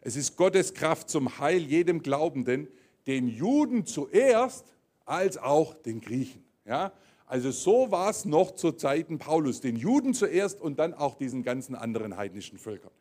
[0.00, 2.68] Es ist Gottes Kraft zum Heil jedem Glaubenden,
[3.06, 6.44] den Juden zuerst als auch den Griechen.
[6.64, 6.92] Ja?
[7.26, 11.42] Also so war es noch zu Zeiten Paulus, den Juden zuerst und dann auch diesen
[11.42, 12.92] ganzen anderen heidnischen Völkern.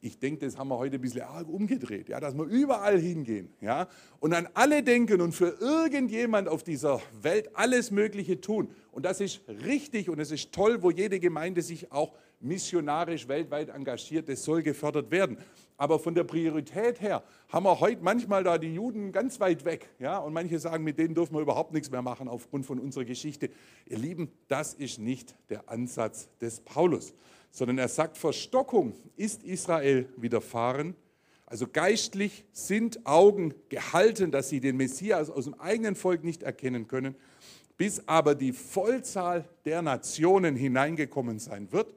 [0.00, 3.52] Ich denke, das haben wir heute ein bisschen arg umgedreht, ja, dass wir überall hingehen
[3.60, 3.88] ja,
[4.20, 8.70] und an alle denken und für irgendjemand auf dieser Welt alles Mögliche tun.
[8.92, 13.70] Und das ist richtig und es ist toll, wo jede Gemeinde sich auch missionarisch weltweit
[13.70, 14.28] engagiert.
[14.28, 15.38] Das soll gefördert werden.
[15.76, 19.88] Aber von der Priorität her haben wir heute manchmal da die Juden ganz weit weg.
[19.98, 20.18] Ja?
[20.18, 23.50] Und manche sagen, mit denen dürfen wir überhaupt nichts mehr machen aufgrund von unserer Geschichte.
[23.86, 27.14] Ihr Lieben, das ist nicht der Ansatz des Paulus
[27.58, 30.94] sondern er sagt, Verstockung ist Israel widerfahren.
[31.44, 36.86] Also geistlich sind Augen gehalten, dass sie den Messias aus dem eigenen Volk nicht erkennen
[36.86, 37.16] können,
[37.76, 41.92] bis aber die Vollzahl der Nationen hineingekommen sein wird.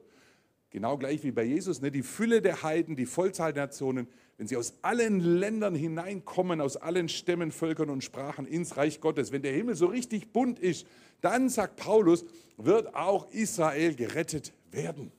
[0.70, 1.92] Genau gleich wie bei Jesus, ne?
[1.92, 6.76] die Fülle der Heiden, die Vollzahl der Nationen, wenn sie aus allen Ländern hineinkommen, aus
[6.76, 10.88] allen Stämmen, Völkern und Sprachen ins Reich Gottes, wenn der Himmel so richtig bunt ist,
[11.20, 12.24] dann, sagt Paulus,
[12.56, 15.12] wird auch Israel gerettet werden.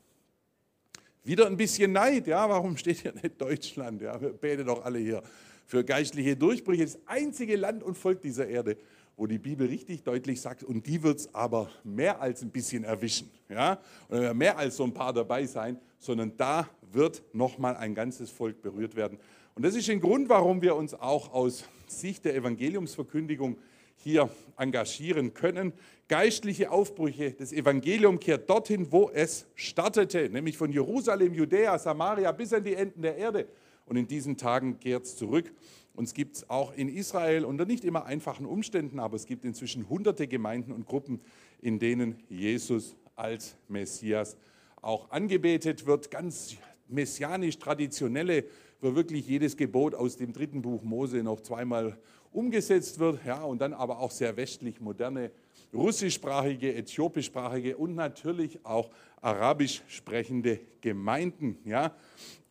[1.26, 4.02] Wieder ein bisschen Neid, ja, warum steht hier nicht Deutschland?
[4.02, 5.24] Ja, wir beten doch alle hier
[5.66, 6.84] für geistliche Durchbrüche.
[6.84, 8.76] Das einzige Land und Volk dieser Erde,
[9.16, 12.84] wo die Bibel richtig deutlich sagt, und die wird es aber mehr als ein bisschen
[12.84, 17.96] erwischen, ja, oder mehr als so ein paar dabei sein, sondern da wird nochmal ein
[17.96, 19.18] ganzes Volk berührt werden.
[19.56, 23.58] Und das ist ein Grund, warum wir uns auch aus Sicht der Evangeliumsverkündigung
[23.96, 25.74] hier engagieren können.
[26.08, 32.54] Geistliche Aufbrüche, das Evangelium kehrt dorthin, wo es startete, nämlich von Jerusalem, Judäa, Samaria bis
[32.54, 33.48] an die Enden der Erde.
[33.86, 35.52] Und in diesen Tagen kehrt es zurück.
[35.96, 39.90] Uns gibt es auch in Israel unter nicht immer einfachen Umständen, aber es gibt inzwischen
[39.90, 41.22] hunderte Gemeinden und Gruppen,
[41.62, 44.38] in denen Jesus als Messias
[44.82, 46.12] auch angebetet wird.
[46.12, 46.56] Ganz
[46.88, 48.46] messianisch traditionelle,
[48.82, 51.98] wo wirklich jedes Gebot aus dem dritten Buch Mose noch zweimal
[52.34, 55.32] umgesetzt wird, ja, und dann aber auch sehr westlich moderne
[55.74, 58.90] russischsprachige, äthiopischsprachige und natürlich auch
[59.22, 61.58] arabisch sprechende Gemeinden.
[61.66, 61.96] Ja.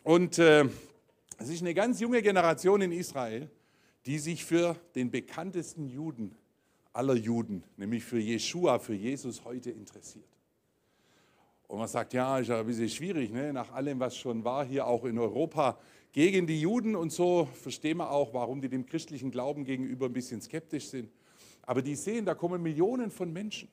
[0.02, 0.64] Und äh,
[1.38, 3.48] es ist eine ganz junge Generation in Israel,
[4.06, 6.34] die sich für den bekanntesten Juden
[6.92, 10.24] aller Juden, nämlich für Jeshua, für Jesus heute interessiert.
[11.68, 13.52] Und man sagt, ja, ist ja ein bisschen schwierig, ne?
[13.52, 15.78] nach allem, was schon war, hier auch in Europa
[16.12, 20.12] gegen die Juden und so verstehen wir auch, warum die dem christlichen Glauben gegenüber ein
[20.12, 21.10] bisschen skeptisch sind.
[21.62, 23.68] Aber die sehen, da kommen Millionen von Menschen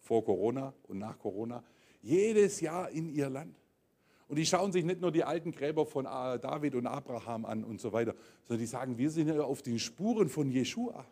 [0.00, 1.62] vor Corona und nach Corona
[2.00, 3.54] jedes Jahr in ihr Land.
[4.28, 7.80] Und die schauen sich nicht nur die alten Gräber von David und Abraham an und
[7.80, 11.04] so weiter, sondern die sagen, wir sind ja auf den Spuren von Jeshua.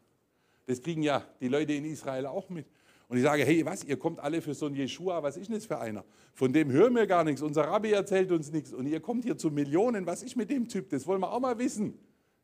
[0.66, 2.66] Das kriegen ja die Leute in Israel auch mit.
[3.08, 5.56] Und ich sage, hey, was, ihr kommt alle für so einen Jeshua, was ist denn
[5.56, 6.04] das für einer?
[6.32, 9.36] Von dem hören wir gar nichts, unser Rabbi erzählt uns nichts und ihr kommt hier
[9.36, 10.88] zu Millionen, was ist mit dem Typ?
[10.88, 11.98] Das wollen wir auch mal wissen.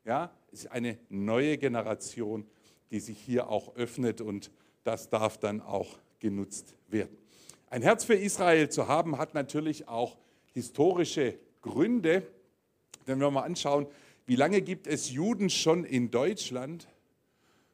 [0.04, 2.46] Ja, es ist eine neue Generation,
[2.90, 4.50] die sich hier auch öffnet und
[4.84, 7.16] das darf dann auch genutzt werden.
[7.68, 10.16] Ein Herz für Israel zu haben, hat natürlich auch
[10.52, 12.26] historische Gründe.
[13.06, 13.86] Wenn wir mal anschauen,
[14.26, 16.88] wie lange gibt es Juden schon in Deutschland,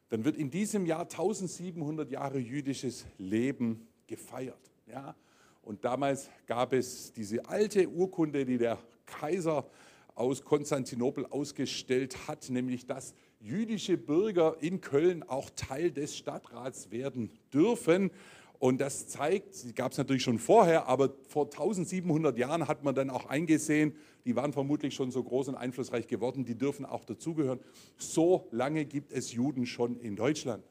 [0.09, 4.71] dann wird in diesem Jahr 1700 Jahre jüdisches Leben gefeiert.
[4.87, 5.15] Ja?
[5.61, 9.65] Und damals gab es diese alte Urkunde, die der Kaiser
[10.15, 17.29] aus Konstantinopel ausgestellt hat, nämlich dass jüdische Bürger in Köln auch Teil des Stadtrats werden
[17.53, 18.11] dürfen.
[18.59, 23.11] Und das zeigt, gab es natürlich schon vorher, aber vor 1700 Jahren hat man dann
[23.11, 23.95] auch eingesehen,
[24.27, 27.59] die waren vermutlich schon so groß und einflussreich geworden, die dürfen auch dazugehören.
[27.97, 30.65] So lange gibt es Juden schon in Deutschland.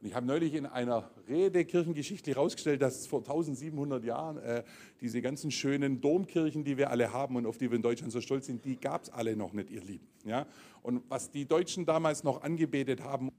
[0.00, 4.64] Und ich habe neulich in einer Rede kirchengeschichtlich herausgestellt, dass vor 1700 Jahren äh,
[5.00, 8.20] diese ganzen schönen Domkirchen, die wir alle haben und auf die wir in Deutschland so
[8.20, 10.08] stolz sind, die gab es alle noch nicht, ihr Lieben.
[10.24, 10.48] Ja?
[10.82, 13.30] Und was die Deutschen damals noch angebetet haben,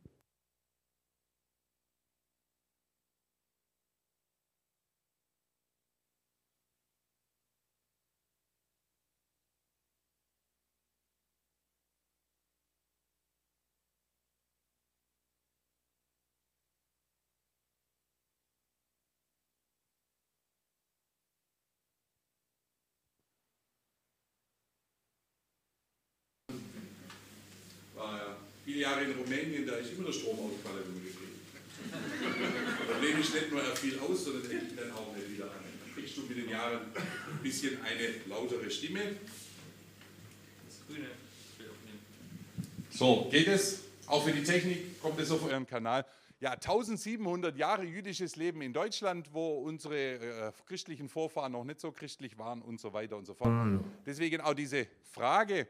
[28.73, 31.19] viele Jahre in Rumänien, da ist immer der Stromausfall rumgekriegt.
[31.91, 35.45] Das Problem ist nicht nur, er fiel aus, sondern er ging dann auch nicht wieder
[35.45, 35.51] an.
[35.51, 39.01] Dann kriegst du mit den Jahren ein bisschen eine lautere Stimme.
[40.65, 41.07] Das Grüne.
[42.89, 43.81] So, geht es?
[44.07, 46.05] Auch für die Technik kommt es auf euren Kanal.
[46.39, 50.15] Ja, 1700 Jahre jüdisches Leben in Deutschland, wo unsere
[50.47, 53.49] äh, christlichen Vorfahren noch nicht so christlich waren und so weiter und so fort.
[54.05, 55.67] Deswegen auch diese Frage,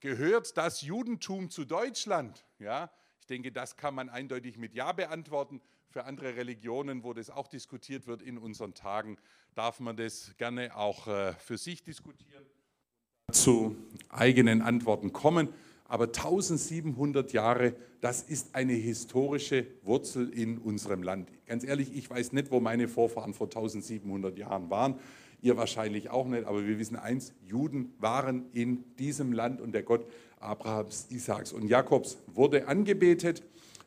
[0.00, 2.46] Gehört das Judentum zu Deutschland?
[2.58, 5.60] Ja, ich denke, das kann man eindeutig mit Ja beantworten.
[5.90, 9.18] Für andere Religionen, wo das auch diskutiert wird in unseren Tagen,
[9.54, 12.46] darf man das gerne auch äh, für sich diskutieren,
[13.32, 13.76] zu
[14.08, 15.48] eigenen Antworten kommen.
[15.84, 21.28] Aber 1700 Jahre, das ist eine historische Wurzel in unserem Land.
[21.46, 25.00] Ganz ehrlich, ich weiß nicht, wo meine Vorfahren vor 1700 Jahren waren
[25.42, 29.82] ihr wahrscheinlich auch nicht, aber wir wissen eins, Juden waren in diesem Land und der
[29.82, 30.06] Gott
[30.38, 33.42] Abrahams, Isaaks und Jakobs wurde angebetet,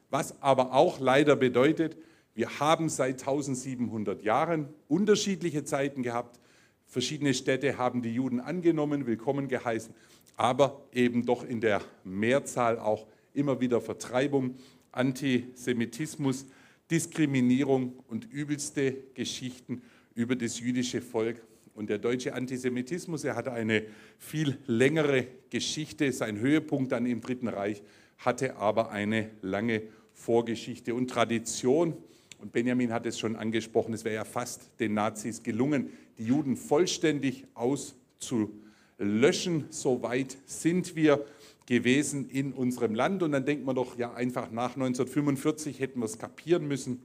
[0.10, 1.98] was aber auch leider bedeutet,
[2.36, 6.40] wir haben seit 1700 Jahren unterschiedliche Zeiten gehabt.
[6.88, 9.94] Verschiedene Städte haben die Juden angenommen, willkommen geheißen,
[10.36, 14.56] aber eben doch in der Mehrzahl auch immer wieder Vertreibung,
[14.92, 16.48] Antisemitismus,
[16.90, 19.84] Diskriminierung und übelste Geschichten
[20.16, 21.42] über das jüdische Volk.
[21.76, 23.84] Und der deutsche Antisemitismus, er hatte eine
[24.20, 26.12] viel längere Geschichte.
[26.12, 27.82] Sein Höhepunkt dann im Dritten Reich
[28.20, 29.82] hatte aber eine lange
[30.14, 31.96] Vorgeschichte und Tradition.
[32.40, 36.58] Und Benjamin hat es schon angesprochen, es wäre ja fast den Nazis gelungen, die Juden
[36.58, 39.66] vollständig auszulöschen.
[39.70, 41.26] So weit sind wir
[41.66, 43.24] gewesen in unserem Land.
[43.24, 47.02] Und dann denkt man doch, ja, einfach nach 1945 hätten wir es kapieren müssen.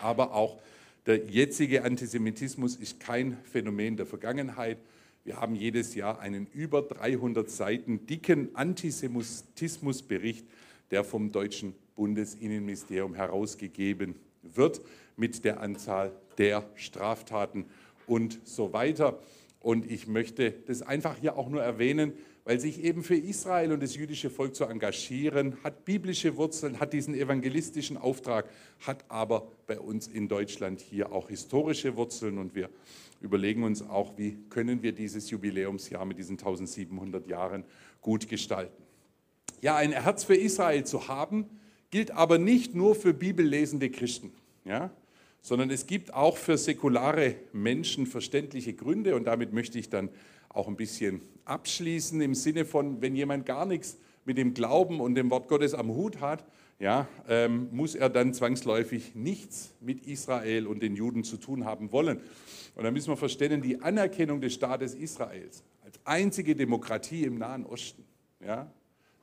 [0.00, 0.58] Aber auch
[1.06, 4.78] der jetzige Antisemitismus ist kein Phänomen der Vergangenheit.
[5.24, 10.46] Wir haben jedes Jahr einen über 300 Seiten dicken Antisemitismusbericht,
[10.90, 14.80] der vom deutschen Bundesinnenministerium herausgegeben wird,
[15.16, 17.66] mit der Anzahl der Straftaten
[18.06, 19.18] und so weiter.
[19.58, 22.12] Und ich möchte das einfach hier auch nur erwähnen,
[22.44, 26.92] weil sich eben für Israel und das jüdische Volk zu engagieren, hat biblische Wurzeln, hat
[26.92, 28.48] diesen evangelistischen Auftrag,
[28.80, 32.68] hat aber bei uns in Deutschland hier auch historische Wurzeln und wir
[33.20, 37.64] überlegen uns auch, wie können wir dieses Jubiläumsjahr mit diesen 1700 Jahren
[38.00, 38.82] gut gestalten.
[39.60, 41.46] Ja, ein Herz für Israel zu haben,
[41.90, 44.32] gilt aber nicht nur für bibellesende Christen,
[44.64, 44.90] ja,
[45.42, 50.08] sondern es gibt auch für säkulare Menschen verständliche Gründe und damit möchte ich dann
[50.48, 55.16] auch ein bisschen abschließen im Sinne von, wenn jemand gar nichts mit dem Glauben und
[55.16, 56.44] dem Wort Gottes am Hut hat,
[56.78, 61.92] ja, ähm, muss er dann zwangsläufig nichts mit Israel und den Juden zu tun haben
[61.92, 62.20] wollen.
[62.74, 67.66] Und da müssen wir verstehen, die Anerkennung des Staates Israels als einzige Demokratie im Nahen
[67.66, 68.04] Osten,
[68.44, 68.70] ja,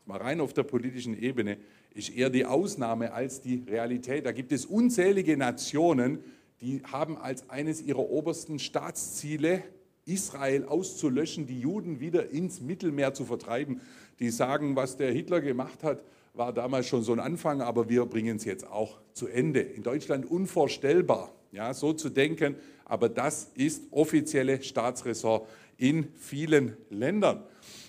[0.05, 1.57] mal rein auf der politischen Ebene,
[1.93, 4.25] ist eher die Ausnahme als die Realität.
[4.25, 6.19] Da gibt es unzählige Nationen,
[6.61, 9.63] die haben als eines ihrer obersten Staatsziele
[10.05, 13.81] Israel auszulöschen, die Juden wieder ins Mittelmeer zu vertreiben.
[14.19, 18.05] Die sagen, was der Hitler gemacht hat, war damals schon so ein Anfang, aber wir
[18.05, 19.61] bringen es jetzt auch zu Ende.
[19.61, 27.43] In Deutschland unvorstellbar, ja, so zu denken, aber das ist offizielle Staatsressort in vielen Ländern.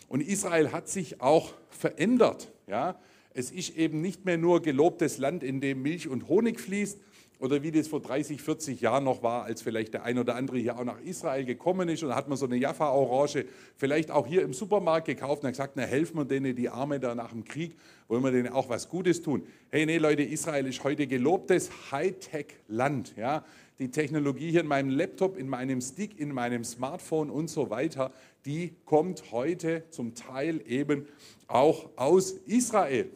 [0.09, 2.53] Und Israel hat sich auch verändert.
[2.66, 2.98] Ja.
[3.33, 6.99] Es ist eben nicht mehr nur gelobtes Land, in dem Milch und Honig fließt,
[7.41, 10.59] oder wie das vor 30, 40 Jahren noch war, als vielleicht der ein oder andere
[10.59, 14.26] hier auch nach Israel gekommen ist und da hat man so eine Jaffa-Orange vielleicht auch
[14.26, 17.31] hier im Supermarkt gekauft und hat gesagt, na helfen wir denen, die Arme da nach
[17.31, 17.74] dem Krieg,
[18.09, 19.47] wollen wir denen auch was Gutes tun.
[19.70, 23.14] Hey, nee Leute, Israel ist heute gelobtes Hightech-Land.
[23.16, 23.43] Ja?
[23.78, 28.12] Die Technologie hier in meinem Laptop, in meinem Stick, in meinem Smartphone und so weiter,
[28.45, 31.07] die kommt heute zum Teil eben
[31.47, 33.09] auch aus Israel.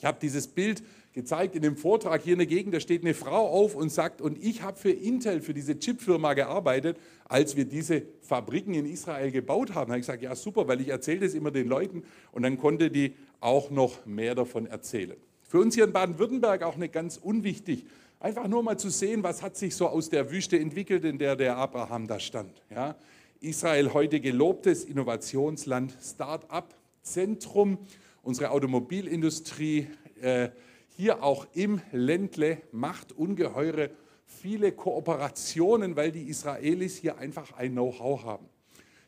[0.00, 0.82] Ich habe dieses Bild
[1.12, 4.22] gezeigt in dem Vortrag hier in der Gegend, da steht eine Frau auf und sagt,
[4.22, 6.96] und ich habe für Intel, für diese Chipfirma gearbeitet,
[7.28, 9.88] als wir diese Fabriken in Israel gebaut haben.
[9.88, 12.56] Da habe ich gesagt, ja super, weil ich erzähle das immer den Leuten und dann
[12.56, 15.16] konnte die auch noch mehr davon erzählen.
[15.42, 17.84] Für uns hier in Baden-Württemberg auch nicht ganz unwichtig,
[18.20, 21.36] einfach nur mal zu sehen, was hat sich so aus der Wüste entwickelt, in der
[21.36, 22.62] der Abraham da stand.
[22.70, 22.96] Ja?
[23.40, 27.78] Israel heute gelobtes Innovationsland, Start-up-Zentrum,
[28.22, 29.88] unsere Automobilindustrie,
[30.20, 30.50] äh,
[30.96, 33.90] hier auch im Ländle macht ungeheure
[34.26, 38.46] viele Kooperationen, weil die Israelis hier einfach ein Know-how haben.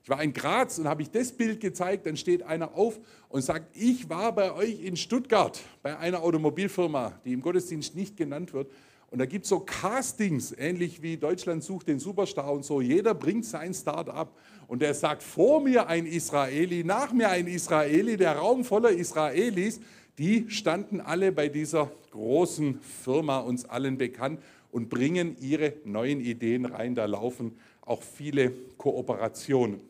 [0.03, 2.99] Ich war in Graz und habe ich das Bild gezeigt, dann steht einer auf
[3.29, 8.17] und sagt, ich war bei euch in Stuttgart bei einer Automobilfirma, die im Gottesdienst nicht
[8.17, 8.69] genannt wird.
[9.11, 12.81] Und da gibt es so Castings, ähnlich wie Deutschland sucht den Superstar und so.
[12.81, 14.37] Jeder bringt sein Start-up
[14.73, 19.81] und der sagt, vor mir ein Israeli, nach mir ein Israeli, der Raum voller Israelis
[20.17, 26.65] die standen alle bei dieser großen Firma uns allen bekannt und bringen ihre neuen Ideen
[26.65, 26.95] rein.
[26.95, 29.81] Da laufen auch viele Kooperationen.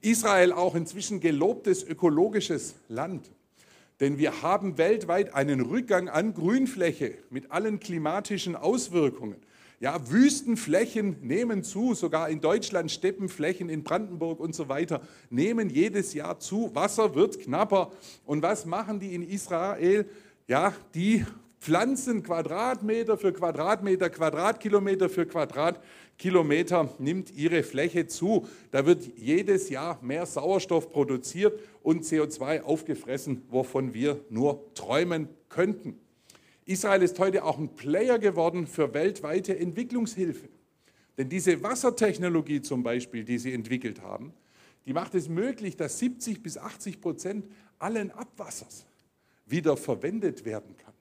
[0.00, 3.30] Israel auch inzwischen gelobtes ökologisches Land.
[4.00, 9.36] Denn wir haben weltweit einen Rückgang an Grünfläche mit allen klimatischen Auswirkungen.
[9.80, 16.14] Ja, Wüstenflächen nehmen zu, sogar in Deutschland Steppenflächen, in Brandenburg und so weiter nehmen jedes
[16.14, 16.74] Jahr zu.
[16.74, 17.92] Wasser wird knapper.
[18.24, 20.06] Und was machen die in Israel?
[20.48, 21.24] Ja, die
[21.60, 28.48] pflanzen Quadratmeter für Quadratmeter, Quadratkilometer für Quadratkilometer nimmt ihre Fläche zu.
[28.72, 36.00] Da wird jedes Jahr mehr Sauerstoff produziert und CO2 aufgefressen, wovon wir nur träumen könnten.
[36.68, 40.50] Israel ist heute auch ein Player geworden für weltweite Entwicklungshilfe.
[41.16, 44.34] Denn diese Wassertechnologie zum Beispiel, die sie entwickelt haben,
[44.84, 47.46] die macht es möglich, dass 70 bis 80 Prozent
[47.78, 48.86] allen Abwassers
[49.46, 50.92] wieder verwendet werden kann.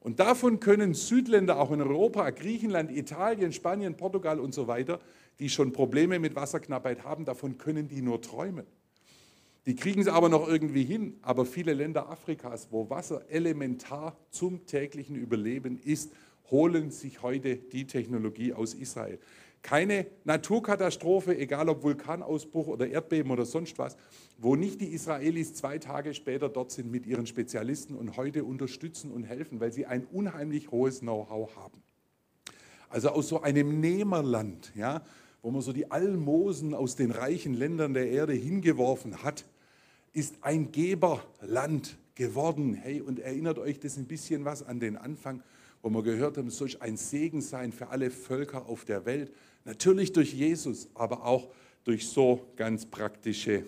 [0.00, 5.00] Und davon können Südländer auch in Europa, Griechenland, Italien, Spanien, Portugal und so weiter,
[5.38, 8.66] die schon Probleme mit Wasserknappheit haben, davon können die nur träumen.
[9.68, 11.18] Die kriegen es aber noch irgendwie hin.
[11.20, 16.10] Aber viele Länder Afrikas, wo Wasser elementar zum täglichen Überleben ist,
[16.50, 19.18] holen sich heute die Technologie aus Israel.
[19.60, 23.98] Keine Naturkatastrophe, egal ob Vulkanausbruch oder Erdbeben oder sonst was,
[24.38, 29.10] wo nicht die Israelis zwei Tage später dort sind mit ihren Spezialisten und heute unterstützen
[29.10, 31.82] und helfen, weil sie ein unheimlich hohes Know-how haben.
[32.88, 35.02] Also aus so einem Nehmerland, ja,
[35.42, 39.44] wo man so die Almosen aus den reichen Ländern der Erde hingeworfen hat,
[40.18, 42.74] ist ein Geberland geworden.
[42.74, 45.44] Hey, und erinnert euch das ein bisschen was an den Anfang,
[45.80, 49.32] wo wir gehört haben, es soll ein Segen sein für alle Völker auf der Welt.
[49.64, 51.48] Natürlich durch Jesus, aber auch
[51.84, 53.62] durch so ganz praktische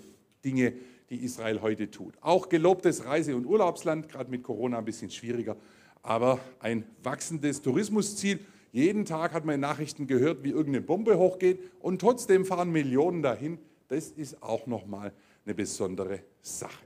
[0.45, 0.73] Dinge,
[1.09, 2.15] die Israel heute tut.
[2.21, 5.57] Auch gelobtes Reise- und Urlaubsland, gerade mit Corona ein bisschen schwieriger,
[6.03, 8.41] aber ein wachsendes Tourismusziel.
[8.73, 13.23] Jeden Tag hat man in Nachrichten gehört, wie irgendeine Bombe hochgeht und trotzdem fahren Millionen
[13.23, 13.59] dahin.
[13.87, 15.13] Das ist auch nochmal
[15.45, 16.85] eine besondere Sache.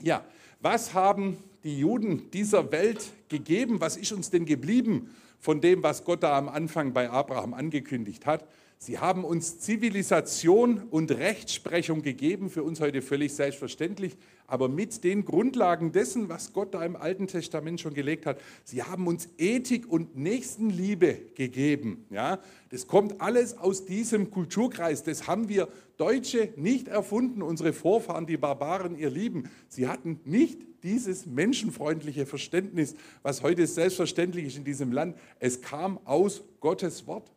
[0.00, 0.24] Ja,
[0.60, 3.80] was haben die Juden dieser Welt gegeben?
[3.80, 8.26] Was ist uns denn geblieben von dem, was Gott da am Anfang bei Abraham angekündigt
[8.26, 8.46] hat?
[8.84, 14.14] Sie haben uns Zivilisation und Rechtsprechung gegeben, für uns heute völlig selbstverständlich,
[14.46, 18.38] aber mit den Grundlagen dessen, was Gott da im Alten Testament schon gelegt hat.
[18.62, 22.04] Sie haben uns Ethik und Nächstenliebe gegeben.
[22.10, 25.02] Ja, das kommt alles aus diesem Kulturkreis.
[25.02, 29.48] Das haben wir Deutsche nicht erfunden, unsere Vorfahren, die Barbaren, ihr Lieben.
[29.66, 35.16] Sie hatten nicht dieses menschenfreundliche Verständnis, was heute selbstverständlich ist in diesem Land.
[35.40, 37.30] Es kam aus Gottes Wort.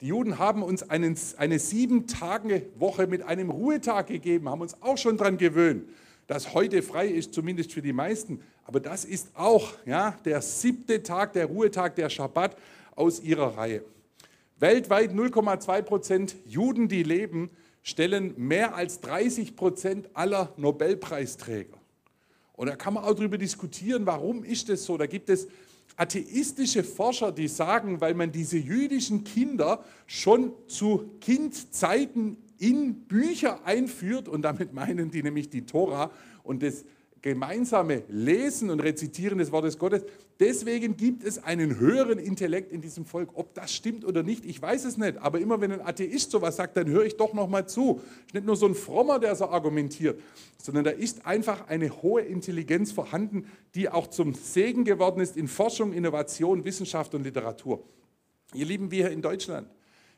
[0.00, 4.80] Die Juden haben uns einen, eine sieben Tage Woche mit einem Ruhetag gegeben, haben uns
[4.82, 5.88] auch schon daran gewöhnt,
[6.26, 8.40] dass heute frei ist, zumindest für die meisten.
[8.64, 12.56] Aber das ist auch ja, der siebte Tag, der Ruhetag, der Schabbat
[12.94, 13.82] aus ihrer Reihe.
[14.58, 17.50] Weltweit 0,2 Prozent Juden, die leben,
[17.82, 21.78] stellen mehr als 30 Prozent aller Nobelpreisträger.
[22.54, 24.96] Und da kann man auch darüber diskutieren, warum ist das so.
[24.96, 25.46] Da gibt es
[25.96, 34.28] atheistische Forscher, die sagen, weil man diese jüdischen Kinder schon zu Kindzeiten in Bücher einführt,
[34.28, 36.10] und damit meinen die nämlich die Tora
[36.42, 36.84] und das
[37.22, 40.04] gemeinsame Lesen und Rezitieren des Wortes Gottes.
[40.38, 43.30] Deswegen gibt es einen höheren Intellekt in diesem Volk.
[43.34, 45.16] Ob das stimmt oder nicht, ich weiß es nicht.
[45.18, 48.00] Aber immer wenn ein Atheist sowas sagt, dann höre ich doch noch mal zu.
[48.00, 50.20] Es ist nicht nur so ein Frommer, der so argumentiert,
[50.62, 55.48] sondern da ist einfach eine hohe Intelligenz vorhanden, die auch zum Segen geworden ist in
[55.48, 57.82] Forschung, Innovation, Wissenschaft und Literatur.
[58.52, 59.68] Ihr Lieben, wir hier in Deutschland,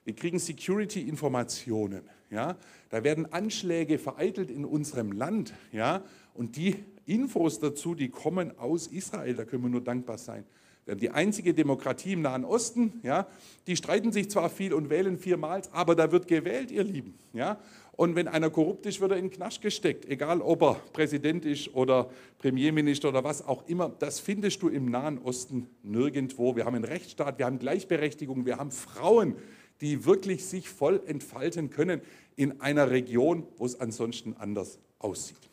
[0.05, 2.03] wir kriegen Security-Informationen.
[2.31, 2.57] Ja?
[2.91, 5.55] Da werden Anschläge vereitelt in unserem Land.
[5.73, 6.03] Ja?
[6.39, 10.45] Und die Infos dazu, die kommen aus Israel, da können wir nur dankbar sein.
[10.85, 13.27] Wir haben die einzige Demokratie im Nahen Osten, ja,
[13.67, 17.19] die streiten sich zwar viel und wählen viermal, aber da wird gewählt, ihr Lieben.
[17.33, 17.59] Ja.
[17.97, 21.45] Und wenn einer korrupt ist, wird er in den Knast gesteckt, egal ob er Präsident
[21.45, 22.09] ist oder
[22.39, 23.89] Premierminister oder was auch immer.
[23.99, 26.55] Das findest du im Nahen Osten nirgendwo.
[26.55, 29.35] Wir haben einen Rechtsstaat, wir haben Gleichberechtigung, wir haben Frauen,
[29.81, 32.01] die wirklich sich voll entfalten können
[32.37, 35.48] in einer Region, wo es ansonsten anders aussieht.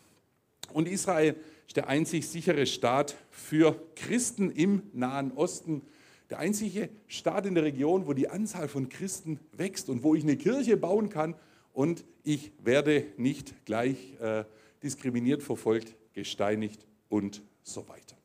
[0.75, 5.83] Und Israel ist der einzig sichere Staat für Christen im Nahen Osten.
[6.29, 10.23] Der einzige Staat in der Region, wo die Anzahl von Christen wächst und wo ich
[10.23, 11.35] eine Kirche bauen kann
[11.71, 14.43] und ich werde nicht gleich äh,
[14.83, 18.17] diskriminiert, verfolgt, gesteinigt und so weiter.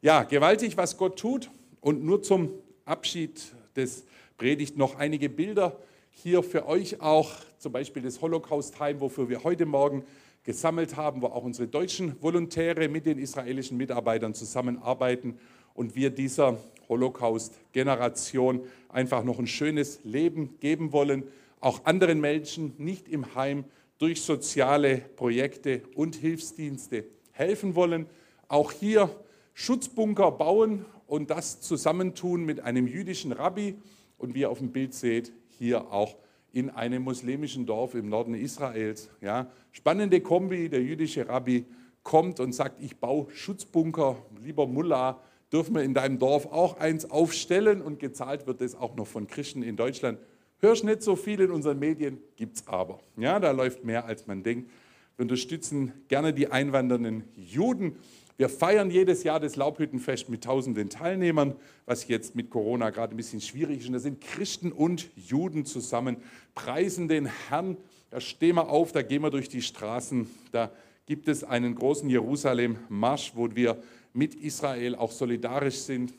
[0.00, 1.50] Ja, gewaltig, was Gott tut.
[1.82, 2.54] Und nur zum
[2.86, 4.06] Abschied des
[4.38, 5.78] Predigt noch einige Bilder
[6.10, 10.06] hier für euch auch, zum Beispiel das Holocaust-Heim, wofür wir heute Morgen
[10.42, 15.38] gesammelt haben, wo auch unsere deutschen Volontäre mit den israelischen Mitarbeitern zusammenarbeiten
[15.74, 21.24] und wir dieser Holocaust-Generation einfach noch ein schönes Leben geben wollen,
[21.60, 23.64] auch anderen Menschen nicht im Heim
[23.98, 28.06] durch soziale Projekte und Hilfsdienste helfen wollen,
[28.48, 29.10] auch hier
[29.54, 33.76] Schutzbunker bauen und das zusammentun mit einem jüdischen Rabbi.
[34.16, 36.16] Und wie ihr auf dem Bild seht, hier auch
[36.52, 39.10] in einem muslimischen Dorf im Norden Israels.
[39.20, 41.66] Ja, spannende Kombi, der jüdische Rabbi
[42.02, 45.20] kommt und sagt, ich baue Schutzbunker, lieber Mullah,
[45.52, 49.26] dürfen wir in deinem Dorf auch eins aufstellen und gezahlt wird es auch noch von
[49.26, 50.18] Christen in Deutschland.
[50.60, 53.00] Hörst nicht so viel in unseren Medien, gibt es aber.
[53.16, 54.70] Ja, da läuft mehr, als man denkt.
[55.16, 57.96] Wir unterstützen gerne die einwandernden Juden
[58.40, 63.16] wir feiern jedes Jahr das Laubhüttenfest mit tausenden Teilnehmern, was jetzt mit Corona gerade ein
[63.18, 63.88] bisschen schwierig ist.
[63.88, 66.16] Und da sind Christen und Juden zusammen,
[66.54, 67.76] preisen den Herrn.
[68.08, 70.26] Da stehen wir auf, da gehen wir durch die Straßen.
[70.52, 70.72] Da
[71.04, 73.76] gibt es einen großen Jerusalem-Marsch, wo wir
[74.14, 76.14] mit Israel auch solidarisch sind.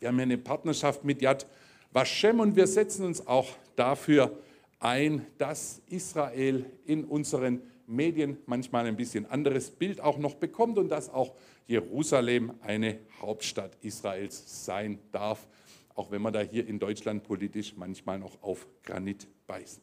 [0.00, 1.46] Wir haben hier eine Partnerschaft mit Yad
[1.92, 3.46] Vashem und wir setzen uns auch
[3.76, 4.36] dafür
[4.80, 10.88] ein, dass Israel in unseren Medien manchmal ein bisschen anderes Bild auch noch bekommt und
[10.88, 11.34] dass auch
[11.66, 15.46] Jerusalem eine Hauptstadt Israels sein darf,
[15.94, 19.82] auch wenn wir da hier in Deutschland politisch manchmal noch auf Granit beißen.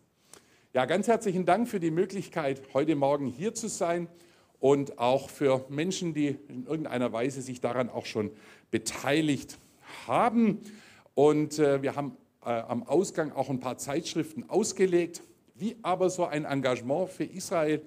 [0.73, 4.07] Ja, ganz herzlichen Dank für die Möglichkeit, heute Morgen hier zu sein
[4.59, 8.31] und auch für Menschen, die in irgendeiner Weise sich daran auch schon
[8.69, 9.57] beteiligt
[10.07, 10.61] haben.
[11.13, 15.21] Und äh, wir haben äh, am Ausgang auch ein paar Zeitschriften ausgelegt
[15.61, 17.81] wie aber so ein Engagement für Israel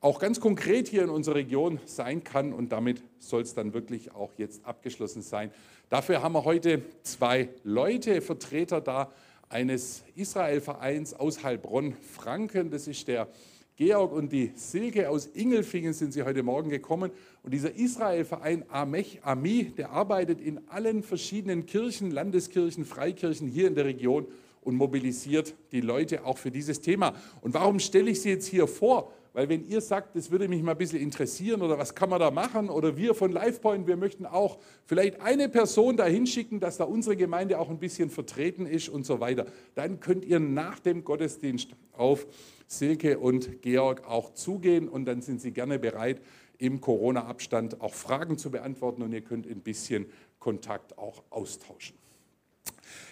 [0.00, 2.52] auch ganz konkret hier in unserer Region sein kann.
[2.52, 5.50] Und damit soll es dann wirklich auch jetzt abgeschlossen sein.
[5.90, 9.12] Dafür haben wir heute zwei Leute, Vertreter da
[9.48, 12.70] eines Israel-Vereins aus Heilbronn-Franken.
[12.70, 13.28] Das ist der
[13.76, 17.10] Georg und die Silke aus Ingelfingen sind sie heute Morgen gekommen.
[17.42, 23.74] Und dieser Israel-Verein Amech Ami, der arbeitet in allen verschiedenen Kirchen, Landeskirchen, Freikirchen hier in
[23.74, 24.26] der Region
[24.68, 27.14] und mobilisiert die Leute auch für dieses Thema.
[27.40, 29.10] Und warum stelle ich sie jetzt hier vor?
[29.32, 32.20] Weil wenn ihr sagt, das würde mich mal ein bisschen interessieren oder was kann man
[32.20, 36.76] da machen oder wir von LifePoint, wir möchten auch vielleicht eine Person da hinschicken, dass
[36.76, 40.80] da unsere Gemeinde auch ein bisschen vertreten ist und so weiter, dann könnt ihr nach
[40.80, 42.26] dem Gottesdienst auf
[42.66, 46.20] Silke und Georg auch zugehen und dann sind sie gerne bereit,
[46.58, 50.06] im Corona-Abstand auch Fragen zu beantworten und ihr könnt ein bisschen
[50.38, 51.96] Kontakt auch austauschen.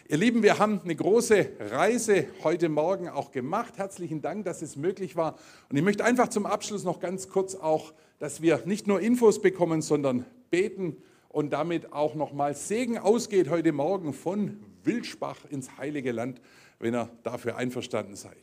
[0.08, 3.76] Ihr Lieben, wir haben eine große Reise heute Morgen auch gemacht.
[3.76, 5.36] Herzlichen Dank, dass es möglich war.
[5.68, 9.42] Und ich möchte einfach zum Abschluss noch ganz kurz auch, dass wir nicht nur Infos
[9.42, 10.96] bekommen, sondern beten
[11.28, 16.40] und damit auch nochmal Segen ausgeht heute Morgen von Wildschbach ins Heilige Land,
[16.78, 18.38] wenn ihr dafür einverstanden seid.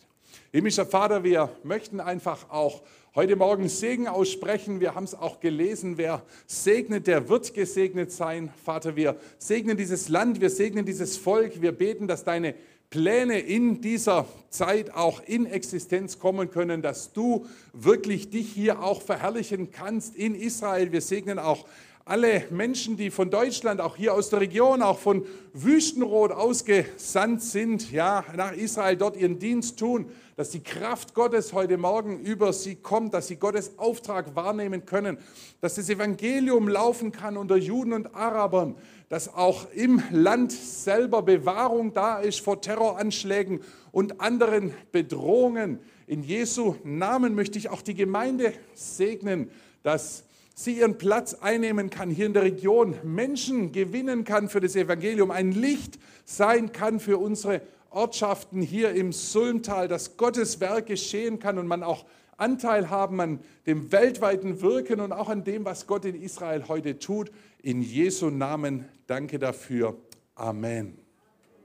[0.51, 2.81] Himmlischer Vater, wir möchten einfach auch
[3.15, 4.79] heute Morgen Segen aussprechen.
[4.79, 5.99] Wir haben es auch gelesen.
[5.99, 8.51] Wer segnet, der wird gesegnet sein.
[8.65, 11.61] Vater, wir segnen dieses Land, wir segnen dieses Volk.
[11.61, 12.55] Wir beten, dass deine
[12.89, 19.03] Pläne in dieser Zeit auch in Existenz kommen können, dass du wirklich dich hier auch
[19.03, 20.91] verherrlichen kannst in Israel.
[20.91, 21.67] Wir segnen auch
[22.05, 27.91] alle Menschen, die von Deutschland, auch hier aus der Region, auch von Wüstenrot ausgesandt sind,
[27.91, 32.75] ja, nach Israel dort ihren Dienst tun, dass die Kraft Gottes heute Morgen über sie
[32.75, 35.17] kommt, dass sie Gottes Auftrag wahrnehmen können,
[35.61, 38.75] dass das Evangelium laufen kann unter Juden und Arabern,
[39.09, 43.61] dass auch im Land selber Bewahrung da ist vor Terroranschlägen
[43.91, 45.79] und anderen Bedrohungen.
[46.07, 49.51] In Jesu Namen möchte ich auch die Gemeinde segnen,
[49.83, 50.23] dass
[50.55, 55.31] sie ihren Platz einnehmen kann hier in der Region, Menschen gewinnen kann für das Evangelium,
[55.31, 57.61] ein Licht sein kann für unsere
[57.93, 62.05] Ortschaften hier im Sulmtal, dass Gottes Werk geschehen kann und man auch
[62.37, 66.99] Anteil haben an dem weltweiten Wirken und auch an dem, was Gott in Israel heute
[66.99, 67.31] tut.
[67.61, 69.95] In Jesu Namen danke dafür.
[70.35, 71.02] Amen.